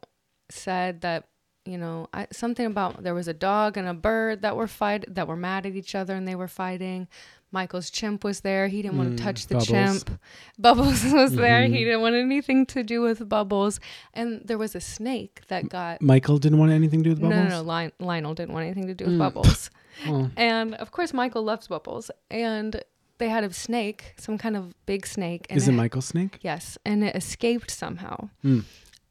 [0.48, 1.26] said that
[1.64, 5.04] you know I, something about there was a dog and a bird that were fight
[5.12, 7.08] that were mad at each other and they were fighting.
[7.52, 8.68] Michael's chimp was there.
[8.68, 9.68] He didn't want Mm, to touch the Bubbles.
[10.04, 10.20] chimp.
[10.58, 11.62] Bubbles was there.
[11.66, 11.84] He Mhm.
[11.84, 13.80] didn't want anything to do with Bubbles.
[14.14, 17.48] And there was a snake that got Michael didn't want anything to do with bubbles.
[17.48, 17.62] no, no.
[17.62, 19.18] Lion, Lionel didn't want anything to do with Mm.
[19.18, 19.70] Bubbles.
[20.06, 20.30] Oh.
[20.36, 22.10] And of course, Michael loves Bubbles.
[22.30, 22.82] And
[23.18, 25.46] they had a snake, some kind of big snake.
[25.50, 26.38] And Is it Michael's snake?
[26.40, 28.30] Yes, and it escaped somehow.
[28.42, 28.64] Mm.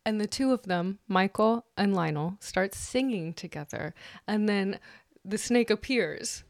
[0.06, 3.94] And the two of them, Michael and Lionel, start singing together.
[4.28, 4.80] And then
[5.24, 6.44] the snake appears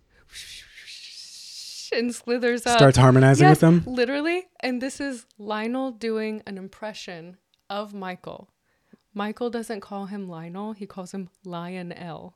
[1.92, 2.78] and slithers up.
[2.78, 3.84] Starts harmonizing Yes, with them.
[3.86, 4.48] Literally.
[4.60, 7.38] And this is Lionel doing an impression
[7.70, 8.50] of Michael.
[9.14, 12.36] Michael doesn't call him Lionel, he calls him Lionel.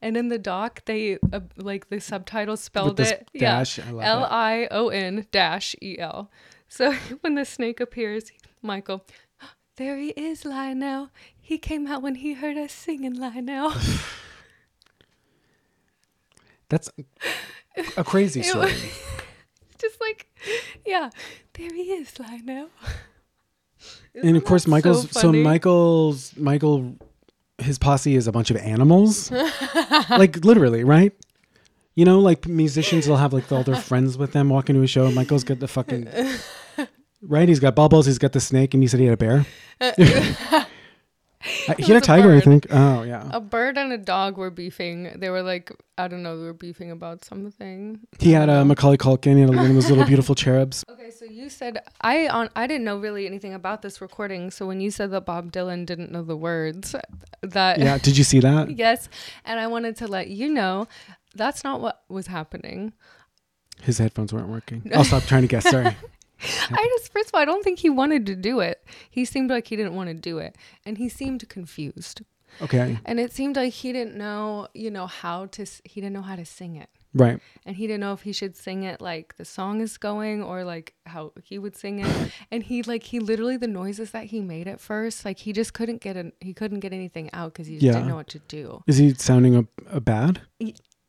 [0.00, 3.28] And in the doc, they uh, like the subtitle spelled it.
[3.36, 3.84] dash, it.
[3.86, 6.30] L I O N dash E L.
[6.68, 9.04] So when the snake appears, Michael,
[9.76, 11.10] there he is, Lionel.
[11.38, 13.74] He came out when he heard us singing, Lionel.
[16.68, 16.90] That's
[17.96, 18.72] a crazy It story.
[18.72, 18.82] was-
[19.78, 20.28] Just like,
[20.86, 21.10] yeah,
[21.54, 22.68] there he is, Lionel.
[24.14, 25.42] and of course, Michael's so, funny?
[25.42, 26.94] Michael's Michael,
[27.58, 29.32] his posse is a bunch of animals,
[30.08, 31.12] like literally, right?
[31.96, 34.86] You know, like musicians will have like all their friends with them walking to a
[34.86, 35.10] show.
[35.10, 36.08] Michael's got the fucking
[37.20, 37.48] right.
[37.48, 38.06] He's got bubbles.
[38.06, 39.46] He's got the snake, and he said he had a bear.
[41.78, 42.66] He had a tiger, I think.
[42.70, 43.28] Oh yeah.
[43.32, 45.12] A bird and a dog were beefing.
[45.16, 48.00] They were like, I don't know, they were beefing about something.
[48.18, 48.64] He had a.
[48.64, 49.34] Macaulay Culkin.
[49.34, 50.84] He had one of those little beautiful cherubs.
[50.90, 54.50] Okay, so you said I on I didn't know really anything about this recording.
[54.50, 56.94] So when you said that Bob Dylan didn't know the words,
[57.42, 57.98] that Yeah.
[57.98, 58.70] Did you see that?
[58.76, 59.08] yes,
[59.44, 60.88] and I wanted to let you know
[61.34, 62.92] that's not what was happening.
[63.80, 64.90] His headphones weren't working.
[64.94, 65.68] I'll stop trying to guess.
[65.68, 65.96] Sorry.
[66.70, 68.84] I just first of all, I don't think he wanted to do it.
[69.10, 72.22] He seemed like he didn't want to do it, and he seemed confused.
[72.60, 72.98] Okay.
[73.06, 75.64] And it seemed like he didn't know, you know, how to.
[75.84, 76.88] He didn't know how to sing it.
[77.14, 77.40] Right.
[77.66, 80.64] and he didn't know if he should sing it like the song is going or
[80.64, 84.40] like how he would sing it and he like he literally the noises that he
[84.40, 87.66] made at first like he just couldn't get an he couldn't get anything out because
[87.66, 87.92] he just Yeah.
[87.92, 90.40] didn't know what to do Is he sounding a, a uh, bad?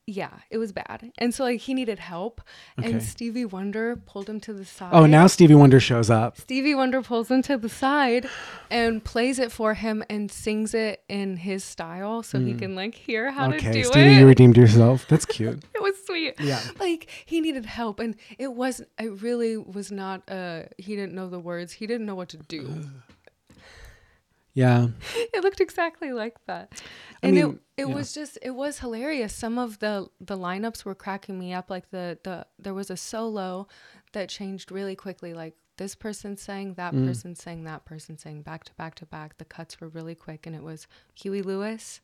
[0.06, 2.42] Yeah it was bad and so like he needed help
[2.78, 2.92] Okay.
[2.92, 6.38] and stevie wonder pulled him to the side Oh, now Stevie Wonder shows up.
[6.38, 8.28] Stevie Wonder pulls him to the side
[8.70, 12.96] and plays it for him and sings it in his style so he can like
[12.96, 13.68] hear how to Hmm.
[13.68, 14.20] okay, do Stevie, it.
[14.20, 15.08] you redeemed yourself.
[15.08, 15.63] That's cute.
[15.74, 16.36] it was sweet.
[16.39, 16.60] Yeah.
[16.80, 21.30] Like he needed help and it wasn't it really was not uh he didn't know
[21.30, 21.72] the words.
[21.74, 22.68] He didn't know what to do.
[24.54, 24.88] Yeah.
[25.16, 26.72] it looked exactly like that.
[27.24, 27.96] I And mean, it it yeah.
[27.96, 29.34] was just it was hilarious.
[29.34, 32.98] Some of the the lineups were cracking me up like the the there was a
[32.98, 33.68] solo
[34.12, 37.08] that changed really quickly like this person sang, that Mm.
[37.08, 39.38] person sang, that person sang back to back to back.
[39.39, 40.86] The cuts were really quick and it was
[41.16, 42.00] Huey Lewis,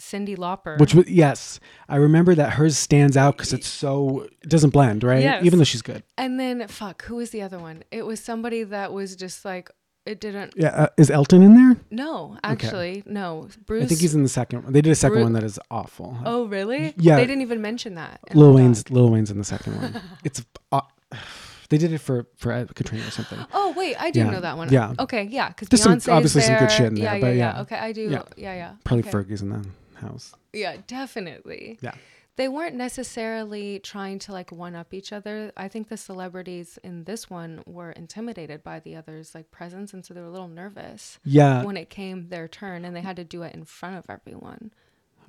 [0.00, 0.78] Cyndi Lauper.
[0.78, 5.04] Which was yes, I remember that hers stands out because it's so it doesn't blend,
[5.04, 5.22] right?
[5.22, 5.44] Yes.
[5.44, 6.02] Even though she's good.
[6.16, 7.82] And then fuck, who was the other one?
[7.90, 9.70] It was somebody that was just like
[10.08, 10.54] it didn't.
[10.56, 10.68] Yeah.
[10.68, 11.76] Uh, is Elton in there?
[11.90, 13.48] No, actually, no.
[13.66, 13.84] Bruce.
[13.84, 14.72] I think he's in the second one.
[14.72, 16.16] They did a second Bru- one that is awful.
[16.24, 16.94] Oh really?
[16.96, 17.16] Yeah.
[17.16, 18.20] They didn't even mention that.
[18.28, 18.94] in Lil the Wayne's doc.
[18.94, 20.00] Lil Wayne's in the second one.
[20.24, 20.80] It's uh,
[21.68, 23.38] they did it for for Ed Katrina or something.
[23.52, 24.68] Oh wait, I do Yeah, know that one.
[24.72, 24.94] yeah.
[24.98, 27.20] Okay, yeah, because There's some- Beyonce obviously is some good shit in yeah, there, yeah,
[27.20, 27.54] but yeah.
[27.54, 27.60] yeah.
[27.62, 28.02] Okay, I do.
[28.08, 28.22] Yeah.
[28.36, 28.72] Yeah, yeah.
[28.84, 29.10] Probably okay.
[29.12, 29.64] Fergie's in the
[30.00, 30.34] house.
[30.52, 31.78] Yeah, definitely.
[31.82, 31.92] Yeah.
[32.38, 35.50] They weren't necessarily trying to like one up each other.
[35.56, 40.06] I think the celebrities in this one were intimidated by the others' like presence, and
[40.06, 41.64] so they were a little nervous Yeah.
[41.64, 44.70] when it came their turn, and they had to do it in front of everyone.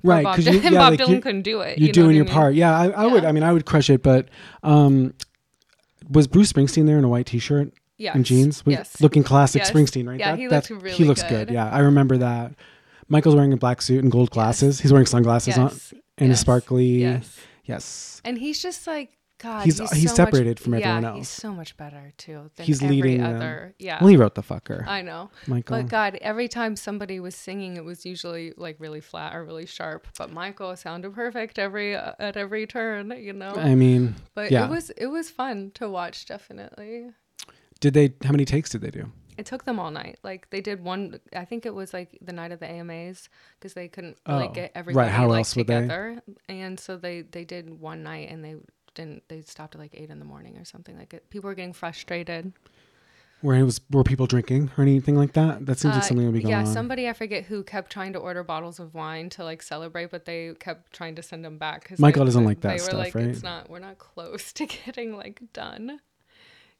[0.04, 0.22] Right.
[0.24, 1.78] Bob, Because you, yeah, Bob like Dylan couldn't do it.
[1.78, 2.32] you're you know doing your mean?
[2.32, 2.54] part.
[2.54, 3.24] Yeah, I, I would.
[3.24, 4.02] I mean, I would crush it.
[4.04, 4.28] But
[4.62, 5.12] um,
[6.08, 8.14] was Bruce Springsteen there in a white T-shirt Yes.
[8.14, 9.00] and jeans, with, Yes.
[9.02, 9.70] looking classic Yes.
[9.72, 10.18] Springsteen, right?
[10.18, 11.48] Yeah, That- he that- looked He really looks good.
[11.48, 11.50] good.
[11.54, 12.52] Yeah, I remember that.
[13.10, 14.80] Michael's wearing a black suit and gold glasses.
[14.80, 15.94] He's wearing sunglasses on Yes.
[16.16, 17.02] and a sparkly.
[17.02, 17.38] Yes.
[17.64, 18.22] Yes.
[18.24, 19.64] And he's just like God.
[19.64, 22.50] He's- He's he's so separated much, from everyone yeah, He's so much better too.
[22.54, 23.74] Than He's every leading them.
[23.78, 23.98] Yeah.
[24.00, 25.30] Well, he wrote the fucker, I know.
[25.46, 25.78] Michael.
[25.78, 29.66] But God, every time somebody was singing, it was usually like really flat or really
[29.66, 30.06] sharp.
[30.16, 33.54] But Michael sounded perfect every uh, at every turn, you know.
[33.56, 34.66] I mean, but yeah.
[34.66, 36.26] it was it was fun to watch.
[36.26, 37.10] Definitely,
[37.80, 38.14] did they?
[38.24, 39.10] How many takes did they do?
[39.40, 40.18] It took them all night.
[40.22, 41.18] Like they did one.
[41.34, 44.54] I think it was like the night of the AMAs because they couldn't Oh, like
[44.54, 45.80] get everything right, how like else would they?
[45.80, 48.54] together, and so they they did one night and they
[48.94, 49.22] didn't.
[49.28, 51.28] They stopped at like eight in the morning or something like it.
[51.30, 52.52] People were getting frustrated.
[53.42, 55.64] Where it was were people drinking or anything like that?
[55.64, 56.66] That seems like Uh, something would be going yeah, on.
[56.66, 60.26] somebody I forget who kept trying to order bottles of wine to like celebrate, but
[60.26, 62.98] they kept trying to send them back because Michael doesn't like that They were stuff,
[63.06, 63.24] like, right?
[63.28, 63.70] "It's not.
[63.70, 66.00] We're not close to getting like done."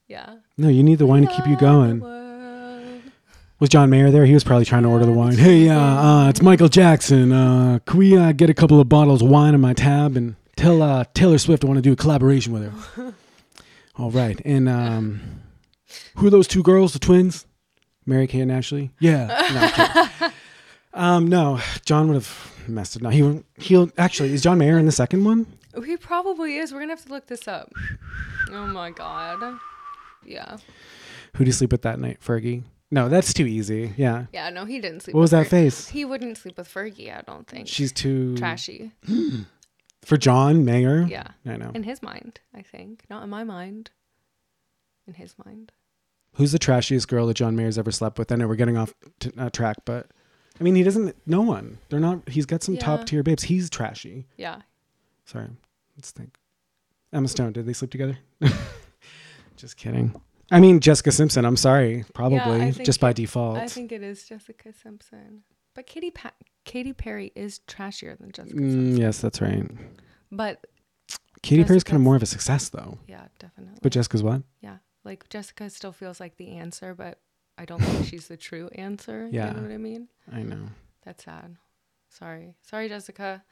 [0.07, 0.39] Yeah.
[0.59, 2.01] no, you need the wine to keep you going.
[3.61, 4.25] Was John Mayer there?
[4.25, 5.37] He was probably trying to order the wine.
[5.37, 7.31] Hey, uh, uh, it's Michael Jackson.
[7.31, 10.35] Uh, can we uh, get a couple of bottles of wine in my tab and
[10.57, 13.15] tell uh, Taylor Swift I want to do a collaboration with her?
[13.99, 14.41] All right.
[14.47, 15.43] And um,
[16.17, 17.45] who are those two girls, the twins?
[18.07, 18.93] Mary-Kate and Ashley?
[18.99, 20.09] Yeah.
[20.19, 20.31] No,
[20.95, 23.13] um, no, John would have messed it up.
[23.13, 25.47] He would, he'll actually, is John Mayer in the second one?
[25.85, 26.73] He probably is.
[26.73, 27.71] We're gonna have to look this up.
[28.51, 29.59] Oh my god.
[30.25, 30.57] Yeah.
[31.37, 32.21] Who do you sleep with that night?
[32.25, 32.65] Fergie?
[32.91, 33.93] No, that's too easy.
[33.97, 34.27] Yeah.
[34.33, 34.51] Yeah.
[34.51, 35.15] No, he didn't sleep.
[35.15, 35.89] What was that face?
[35.89, 37.17] He wouldn't sleep with Fergie.
[37.17, 37.69] I don't think.
[37.69, 38.93] She's too trashy.
[40.03, 41.03] for John Mayer.
[41.03, 41.29] Yeah.
[41.47, 41.71] I know.
[41.75, 43.05] In his mind, I think.
[43.09, 43.91] Not in my mind.
[45.07, 45.73] In his mind.
[46.35, 48.31] Who's the trashiest girl that John Mayer's ever slept with?
[48.33, 50.07] I know we're getting off t- uh, track, but
[50.61, 51.17] I mean, he doesn't.
[51.27, 51.79] No one.
[51.89, 52.29] They're not.
[52.29, 52.81] He's got some Yeah.
[52.81, 53.45] top tier babes.
[53.45, 54.27] He's trashy.
[54.37, 54.63] Yeah.
[55.25, 55.49] Sorry.
[55.97, 56.39] Let's think.
[57.13, 57.53] Emma Stone.
[57.53, 58.19] Did they sleep together?
[59.57, 60.15] Just kidding.
[60.51, 61.45] I mean, Jessica Simpson.
[61.45, 62.05] I'm sorry.
[62.15, 63.57] Probably think just by default.
[63.59, 65.43] I think it is Jessica Simpson.
[65.75, 66.33] But Katy pa-
[66.65, 69.65] Katy Perry is trashier than Jessica Mm, yes, that's right.
[70.33, 70.67] But
[71.43, 72.99] Katy Perry's kind of more of a success though.
[73.07, 73.79] yeah, definitely.
[73.83, 74.43] But Jessica's what?
[74.61, 77.19] yeah, like Jessica still feels like the answer, but
[77.57, 79.29] I don't think she's the true answer.
[79.31, 79.49] Yeah.
[79.49, 80.09] You know what I mean?
[80.33, 80.69] I know.
[81.05, 81.57] That's sad.
[82.09, 82.55] Sorry.
[82.63, 83.43] Sorry, Jessica.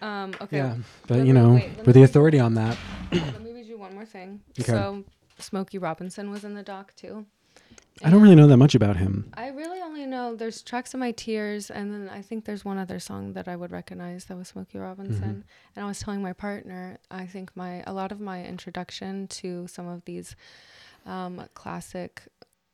[0.00, 0.58] Um, okay.
[0.58, 0.76] Yeah,
[1.08, 2.76] but Let you me- know, wait, we're the authority on that.
[3.10, 4.40] Let me read you one more thing.
[4.60, 4.70] Okay.
[4.72, 5.04] So,
[5.38, 7.26] Smokey Robinson was in the doc too.
[8.04, 9.32] I don't really know that much about him.
[9.34, 12.78] I really only know there's tracks of my tears, and then I think there's one
[12.78, 15.18] other song that I would recognize that was Smokey Robinson.
[15.18, 15.74] Mm-hmm.
[15.74, 19.66] And I was telling my partner, I think my a lot of my introduction to
[19.66, 20.36] some of these
[21.06, 22.22] um, classic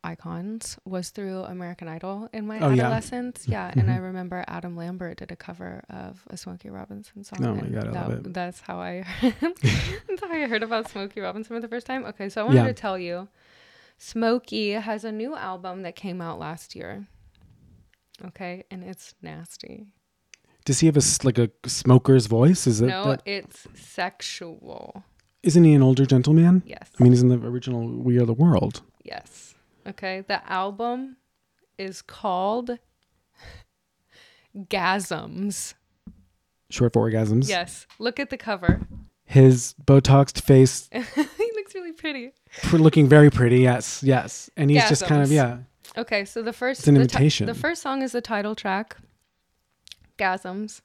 [0.04, 2.84] icons was through American Idol in my Oh, yeah.
[2.84, 3.48] adolescence.
[3.48, 4.02] Yeah, and I Mhm.
[4.02, 7.44] remember Adam Lambert did a cover of a Smokey Robinson song.
[7.44, 8.34] Oh my God, I that, love it.
[8.34, 12.04] That's how I that's how I heard about Smokey Robinson for the first time.
[12.04, 12.66] Okay, so I wanted Yeah.
[12.68, 13.28] to tell you,
[13.98, 17.06] Smokey has a new album that came out last year.
[18.24, 19.86] Okay, and it's nasty.
[20.64, 22.66] Does he have a like a smoker's voice?
[22.66, 22.86] Is it?
[22.86, 25.04] no, that- it's sexual.
[25.42, 26.62] isn't he an older gentleman?
[26.64, 26.88] Yes.
[26.98, 28.82] I mean, he's in the original We Are the World.
[29.04, 29.54] yes.
[29.86, 31.16] Okay, the album
[31.78, 32.78] is called
[34.56, 35.74] Gasms.
[36.70, 37.48] Short for orgasms.
[37.48, 37.86] Yes.
[37.98, 38.80] Look at the cover.
[39.24, 40.98] His Botoxed face, he
[41.54, 42.32] looks really pretty.
[42.62, 43.58] pr- looking very pretty.
[43.60, 44.50] Yes, yes.
[44.56, 45.58] And he's just kind of yeah.
[45.96, 47.46] Okay, so the first It's an the ti- imitation.
[47.46, 48.96] the first song is the title track,
[50.18, 50.82] Gasms.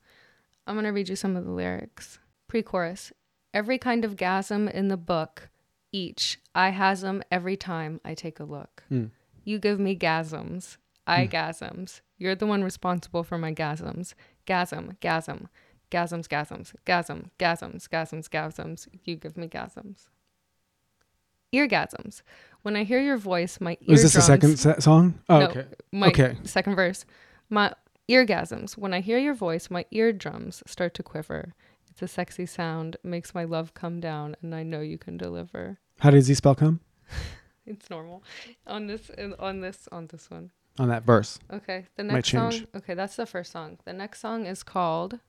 [0.67, 2.19] I'm gonna read you some of the lyrics.
[2.47, 3.11] Pre-chorus:
[3.53, 5.49] Every kind of gasm in the book,
[5.91, 8.83] each I has 'em every time I take a look.
[8.89, 9.05] Hmm.
[9.43, 12.01] You give me gasms, I gasms.
[12.17, 14.13] You're the one responsible for my gasms.
[14.45, 15.47] Gasm, gasm,
[15.91, 18.87] gasms, gasms, gasm, gasms, gasms, gasms.
[19.03, 20.07] You give me gasms.
[21.53, 22.21] Eargasms.
[22.61, 23.89] When I hear your voice, my eardrums.
[23.89, 25.19] Was this the second se- song?
[25.29, 25.65] Oh, No, okay.
[25.91, 26.37] my Okay.
[26.43, 27.05] second verse.
[27.49, 27.73] My
[28.07, 28.77] eargasms.
[28.77, 31.55] When I hear your voice, my eardrums start to quiver.
[32.01, 35.79] A sexy sound, makes my love come down, and I know you can deliver.
[35.99, 36.79] How does he spell come
[37.65, 38.23] It's normal
[38.65, 40.51] on this on this on this one.
[40.79, 41.39] on that verse?
[41.51, 42.51] Okay, the Might next song.
[42.51, 42.67] change.
[42.75, 43.77] Okay, that's the first song.
[43.85, 45.19] The next song is called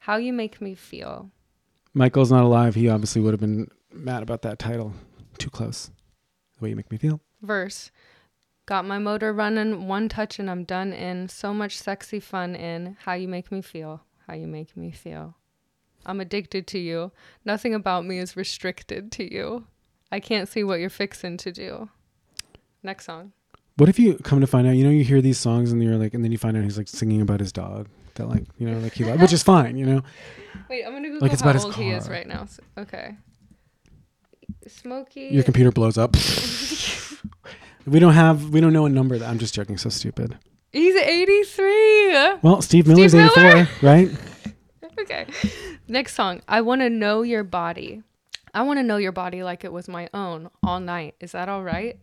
[0.00, 1.30] "How You Make Me Feel."
[1.94, 2.74] Michael's not alive.
[2.74, 4.92] He obviously would have been mad about that title.
[5.38, 5.90] Too close.
[6.58, 7.20] The way you make me feel.
[7.40, 7.90] Verse.
[8.66, 11.28] Got my motor running, one touch and I'm done in.
[11.28, 14.02] So much sexy fun in how you make me feel.
[14.28, 15.34] How you make me feel.
[16.04, 17.12] I'm addicted to you.
[17.44, 19.66] Nothing about me is restricted to you.
[20.10, 21.88] I can't see what you're fixing to do.
[22.82, 23.32] Next song.
[23.76, 24.72] What if you come to find out?
[24.76, 26.76] You know, you hear these songs and you're like, and then you find out he's
[26.76, 29.78] like singing about his dog that like you know like he loves, which is fine.
[29.78, 30.02] You know,
[30.68, 32.42] Wait, I'm gonna Google Like it's how about his old he is right now.
[32.42, 33.16] S- Okay.
[34.66, 35.28] Smokey.
[35.32, 36.14] your computer blows up.
[37.86, 38.50] we don't have.
[38.50, 39.18] We don't know a number.
[39.18, 39.78] That I'm just joking.
[39.78, 40.36] So stupid.
[40.72, 42.34] He's 83.
[42.42, 44.10] Well, Steve Miller's Steve 84, right?
[45.02, 45.26] okay.
[45.88, 46.40] Next song.
[46.48, 48.02] I want to know your body.
[48.54, 51.14] I want to know your body like it was my own all night.
[51.20, 51.98] Is that all right?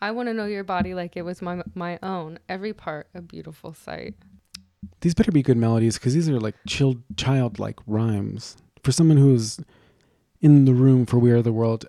[0.00, 2.38] I want to know your body like it was my my own.
[2.48, 4.14] Every part a beautiful sight.
[5.00, 9.60] These better be good melodies because these are like chill, childlike rhymes for someone who's
[10.40, 11.86] in the room for We Are the World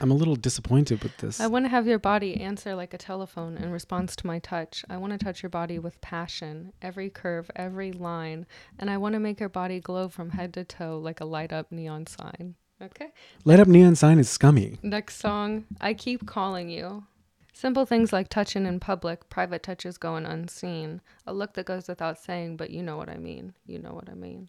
[0.00, 1.40] I'm a little disappointed with this.
[1.40, 4.84] I want to have your body answer like a telephone in response to my touch.
[4.88, 8.46] I want to touch your body with passion, every curve, every line,
[8.78, 11.52] and I want to make your body glow from head to toe like a light
[11.52, 12.54] up neon sign.
[12.80, 13.12] Okay?
[13.44, 14.78] Light up neon sign is scummy.
[14.82, 17.04] Next song, I Keep Calling You.
[17.52, 22.16] Simple things like touching in public, private touches going unseen, a look that goes without
[22.16, 23.52] saying, but you know what I mean.
[23.66, 24.48] You know what I mean.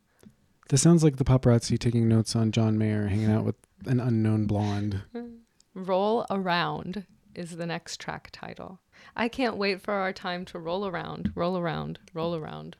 [0.70, 4.46] This sounds like the paparazzi taking notes on John Mayer hanging out with an unknown
[4.46, 5.02] blonde.
[5.74, 8.80] Roll Around is the next track title.
[9.16, 12.76] I can't wait for our time to roll around, roll around, roll around,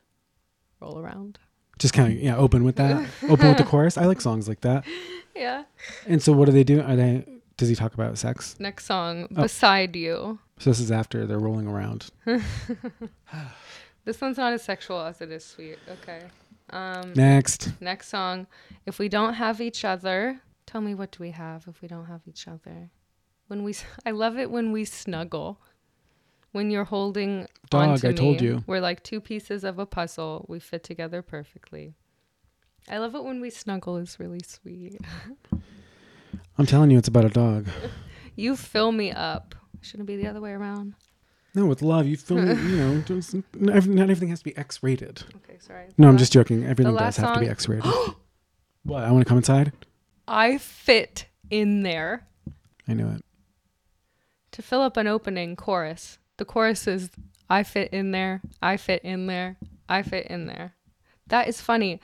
[0.80, 1.38] roll around.
[1.78, 3.08] Just kind of yeah, open with that.
[3.28, 3.96] open with the chorus.
[3.96, 4.84] I like songs like that.
[5.34, 5.64] Yeah.
[6.06, 6.82] And so what do they do?
[6.82, 7.24] Are they
[7.56, 8.56] does he talk about sex?
[8.58, 9.42] Next song, Oh.
[9.42, 10.38] Beside You.
[10.58, 12.08] So this is after they're rolling around.
[14.04, 15.78] This one's not as sexual as it is sweet.
[15.88, 16.22] Okay.
[16.70, 17.72] Um, Next.
[17.80, 18.46] next song,
[18.86, 20.40] If We Don't Have Each Other.
[20.70, 22.90] Tell me, what do we have if we don't have each other?
[23.48, 23.74] When we,
[24.06, 25.60] I love it when we snuggle.
[26.52, 28.62] When you're holding Dog, onto I told you.
[28.68, 30.46] We're like two pieces of a puzzle.
[30.48, 31.94] We fit together perfectly.
[32.88, 33.96] I love it when we snuggle.
[33.96, 35.00] is really sweet.
[36.58, 37.66] I'm telling you, it's about a dog.
[38.36, 39.54] You fill me up.
[39.82, 40.94] Shouldn't it be the other way around.
[41.54, 42.46] No, with love, you film.
[42.46, 45.24] you know, just- not everything has to be X-rated.
[45.36, 45.88] Okay, sorry.
[45.98, 46.64] No, I'm just joking.
[46.64, 47.84] Everything does have to be X-rated.
[48.84, 49.04] what?
[49.04, 49.72] I want to come inside.
[50.30, 52.28] I fit in there.
[52.86, 53.24] I knew it.
[54.52, 56.18] to fill up an opening chorus.
[56.36, 57.10] The chorus is
[57.48, 59.56] I fit in there, I fit in there,
[59.88, 60.74] I fit in there.
[61.26, 62.00] That is funny.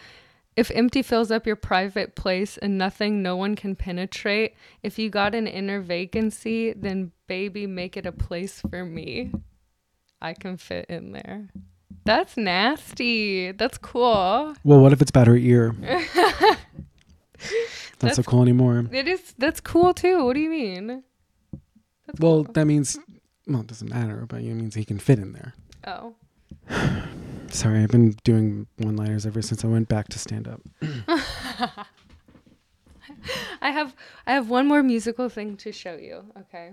[0.56, 5.08] If empty fills up your private place and nothing no one can penetrate, if you
[5.08, 9.30] got an inner vacancy, then baby make it a place for me.
[10.20, 11.48] I can fit in there.
[12.04, 13.52] That's nasty.
[13.52, 14.56] That's cool.
[14.64, 15.76] Well, what if it's about her ear?
[18.02, 18.84] Not so cool anymore.
[18.92, 20.24] It is that's cool too.
[20.24, 21.02] What do you mean?
[22.06, 22.52] That's Well, cool.
[22.52, 22.98] that means,
[23.46, 25.54] well, it doesn't matter, but it means he can fit in there.
[25.86, 26.14] oh.
[27.50, 30.60] Sorry, I've been doing one-liners ever since I went back to stand up.
[33.62, 33.94] I have
[34.26, 36.24] I have one more musical thing to show you.
[36.40, 36.72] Okay,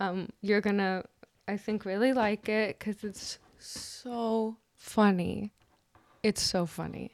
[0.00, 1.04] um, you're gonna
[1.48, 5.52] I think really like it because it's so funny.
[6.22, 7.12] It's so funny.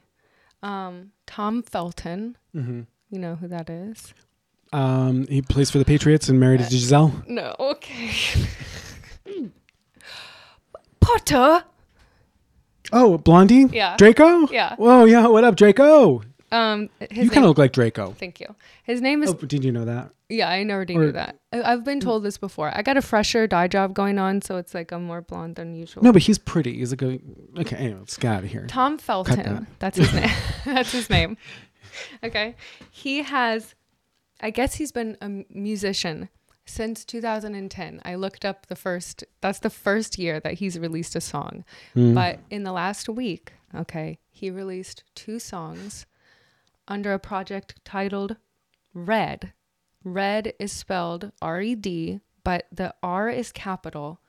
[0.62, 2.80] Um, Tom Felton, Mm-hmm.
[3.10, 4.14] You know who that is?
[4.72, 7.12] Um, he plays for the Patriots and married to Gisele.
[7.26, 8.10] No, okay.
[11.00, 11.64] Potter.
[12.92, 13.66] Oh, Blondie.
[13.72, 13.96] Yeah.
[13.96, 14.48] Draco.
[14.50, 14.76] Yeah.
[14.76, 15.26] Whoa, yeah.
[15.26, 16.22] What up, Draco?
[16.52, 18.12] Um, his you kind of look like Draco.
[18.12, 18.54] Thank you.
[18.82, 20.10] His name is Oh, did you know that?
[20.28, 21.38] Yeah, I already Or- knew that.
[21.52, 22.72] I, I've been told this before.
[22.76, 25.74] I got a fresher dye job going on, so it's like I'm more blonde than
[25.76, 26.02] usual.
[26.02, 26.78] No, but he's pretty.
[26.78, 27.20] He's like a.
[27.58, 28.66] Okay, anyway, let's get out of here.
[28.66, 29.02] Tom that.
[29.02, 29.66] Felton.
[29.78, 30.30] That's his name.
[30.64, 31.36] That's his name.
[32.24, 32.54] Okay.
[32.90, 33.74] He has,
[34.40, 36.28] I guess he's been a musician
[36.66, 38.00] since 2010.
[38.04, 41.64] I looked up the first, that's the first year that he's released a song.
[41.96, 42.14] Mm.
[42.14, 46.06] But in the last week, okay, he released two songs
[46.86, 48.36] under a project titled
[48.94, 49.52] Red.
[50.04, 54.20] Red is spelled R E D, but the R is capital,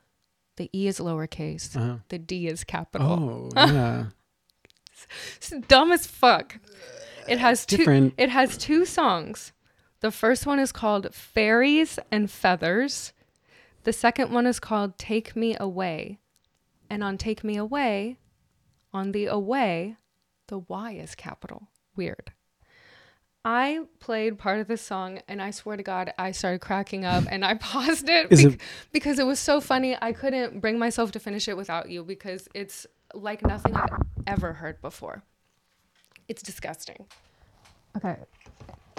[0.56, 1.96] the E is lowercase, Uh-huh.
[2.08, 3.50] the D is capital.
[3.56, 4.06] Oh, yeah.
[5.36, 6.58] It's dumb as fuck.
[7.28, 8.12] It has two.
[8.16, 9.52] It has two songs.
[10.00, 13.12] The first one is called "Fairies and Feathers."
[13.84, 16.18] The second one is called "Take Me Away,"
[16.90, 18.18] and on "Take Me Away,"
[18.92, 19.96] on the "away,"
[20.48, 21.68] the Y is capital.
[21.96, 22.32] Weird.
[23.44, 27.24] I played part of this song, and I swear to God, I started cracking up,
[27.28, 28.60] and I paused it, bec- it-
[28.92, 29.96] because it was so funny.
[30.00, 33.90] I couldn't bring myself to finish it without you because it's like nothing I've
[34.28, 35.24] ever heard before.
[36.32, 37.04] It's disgusting.
[37.94, 38.16] Okay.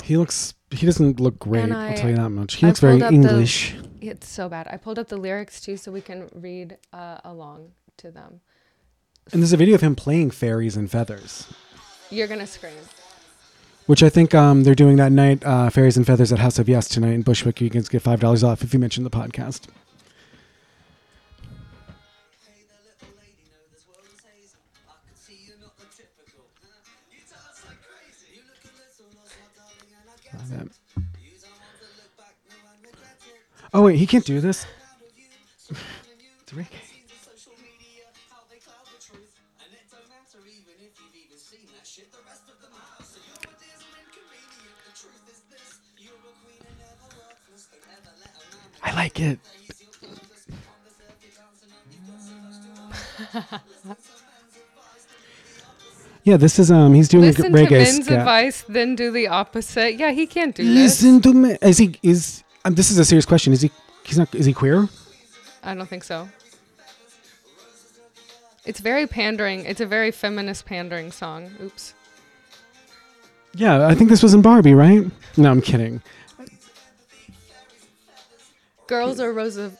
[0.03, 0.53] He looks.
[0.69, 1.63] He doesn't look great.
[1.63, 2.55] And I'll tell you that much.
[2.55, 3.75] He I looks very pulled up the- English.
[4.01, 4.67] It's so bad.
[4.69, 8.41] I pulled up the lyrics too so we can read uh, along to them.
[9.31, 11.47] And there's a video of him playing fairies and feathers,
[12.11, 12.73] You're going to scream.
[13.87, 15.43] which I think um, they're doing that night.
[15.43, 17.59] Uh, fairies and feathers at House of Yes tonight in Bushwick.
[17.61, 19.61] You can get five dollars off if you mention the podcast.
[51.21, 53.97] You're dancing and you've got so much to offer.
[56.23, 56.93] Yeah, this is um.
[56.93, 58.19] He's doing Listen a to men's scat.
[58.19, 59.95] advice, then do the opposite.
[59.95, 60.73] Yeah, he can't do this.
[61.03, 61.57] Listen to me.
[61.61, 62.43] Is he is?
[62.65, 63.53] Um, this is a serious question.
[63.53, 63.71] Is he?
[64.03, 64.33] He's not.
[64.33, 64.87] Is he queer?
[65.63, 66.29] I don't think so.
[68.65, 69.65] It's very pandering.
[69.65, 71.51] It's a very feminist pandering song.
[71.61, 71.93] Oops.
[73.55, 75.05] Yeah, I think this was in Barbie, right?
[75.37, 76.01] No, I'm kidding.
[78.87, 79.73] Girls are roses.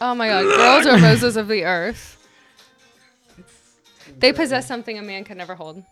[0.00, 2.16] Oh my god, girls are roses of the earth.
[4.18, 5.82] They possess something a man can never hold.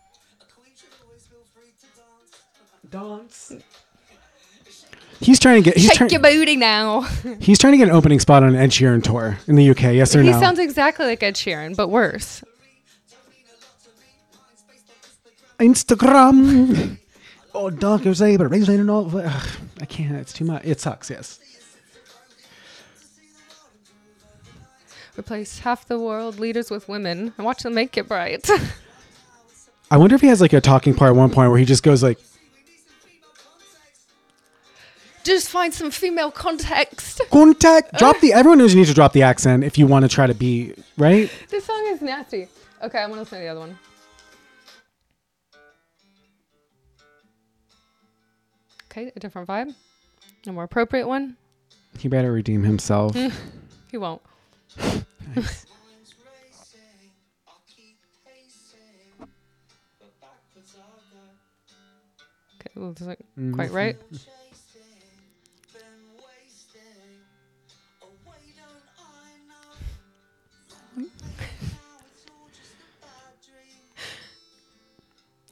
[2.89, 3.53] Dance.
[5.19, 5.77] He's trying to get.
[5.77, 6.11] He's Shake trying.
[6.11, 7.01] your booty now.
[7.39, 9.93] He's trying to get an opening spot on an Ed Sheeran tour in the UK.
[9.93, 10.35] Yes or he no?
[10.35, 12.43] He sounds exactly like Ed Sheeran, but worse.
[15.59, 16.97] Instagram.
[17.53, 19.17] oh, say, but raising and all.
[19.17, 20.15] I can't.
[20.15, 20.63] It's too much.
[20.63, 21.09] It sucks.
[21.09, 21.39] Yes.
[25.17, 28.49] Replace half the world leaders with women and watch them make it bright.
[29.91, 31.83] I wonder if he has like a talking part at one point where he just
[31.83, 32.19] goes like,
[35.23, 37.21] Just find some female context.
[37.31, 38.33] "Contact." Drop the.
[38.33, 40.73] Everyone knows you need to drop the accent if you want to try to be
[40.97, 41.29] right.
[41.49, 42.47] This song is nasty.
[42.81, 43.77] Okay, I'm gonna listen to the other one.
[48.91, 49.73] Okay, a different vibe.
[50.47, 51.37] A more appropriate one.
[51.99, 53.15] He better redeem himself.
[53.91, 54.21] He won't.
[54.77, 55.03] Mind's
[55.35, 57.09] racing,
[57.47, 59.27] I keep pacing,
[59.99, 61.19] but backwards I go.
[62.59, 63.53] Okay, well, this isn't Mm-hmm.
[63.55, 63.97] quite right.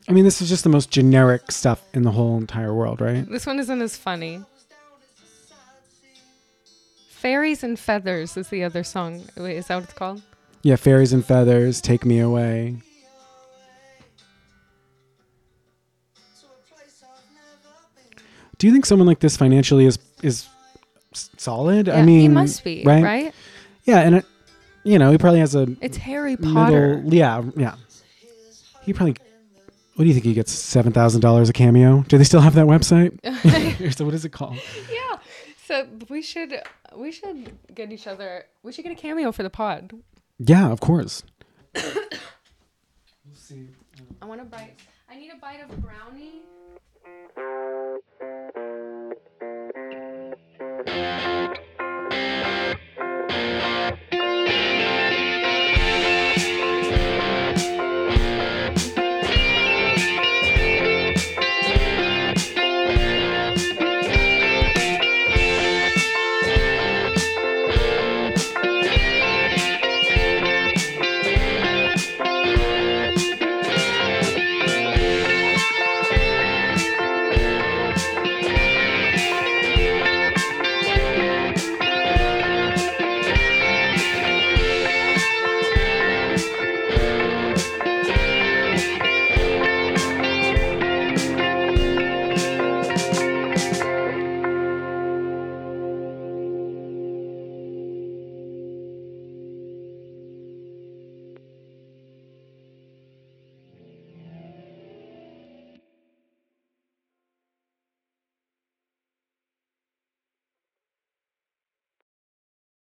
[0.07, 3.29] I mean, this is just the most generic stuff in the whole entire world, right?
[3.29, 4.41] This one isn't as funny.
[7.09, 9.23] Fairies and Feathers is the other song.
[9.35, 10.21] Wait, is that what it's called?
[10.61, 12.77] Yeah, fairies and feathers, take me away.
[16.39, 18.23] To a place I've never been.
[18.57, 20.47] Do you think someone like this financially is is
[21.37, 21.89] solid?
[21.89, 23.03] I mean, he must be, right?
[23.03, 23.33] right?
[23.85, 24.25] Yeah, and it,
[24.83, 26.97] you know, he probably has a It's Harry Potter.
[26.97, 27.13] middle.
[27.13, 27.75] Yeah, yeah.
[28.83, 29.15] He probably.
[29.97, 30.51] What do you think he gets?
[30.51, 32.03] Seven thousand dollars a cameo?
[32.07, 33.17] Do they still have that website?
[33.95, 34.59] so what is it called?
[34.91, 35.17] Yeah.
[35.65, 36.61] So we should
[36.95, 38.45] we should get each other.
[38.61, 39.93] We should get a cameo for the pod.
[40.37, 41.23] Yeah, of course.
[43.25, 43.67] We'll see.
[44.21, 44.75] I want a bite.
[45.09, 46.43] I need a bite of brownie.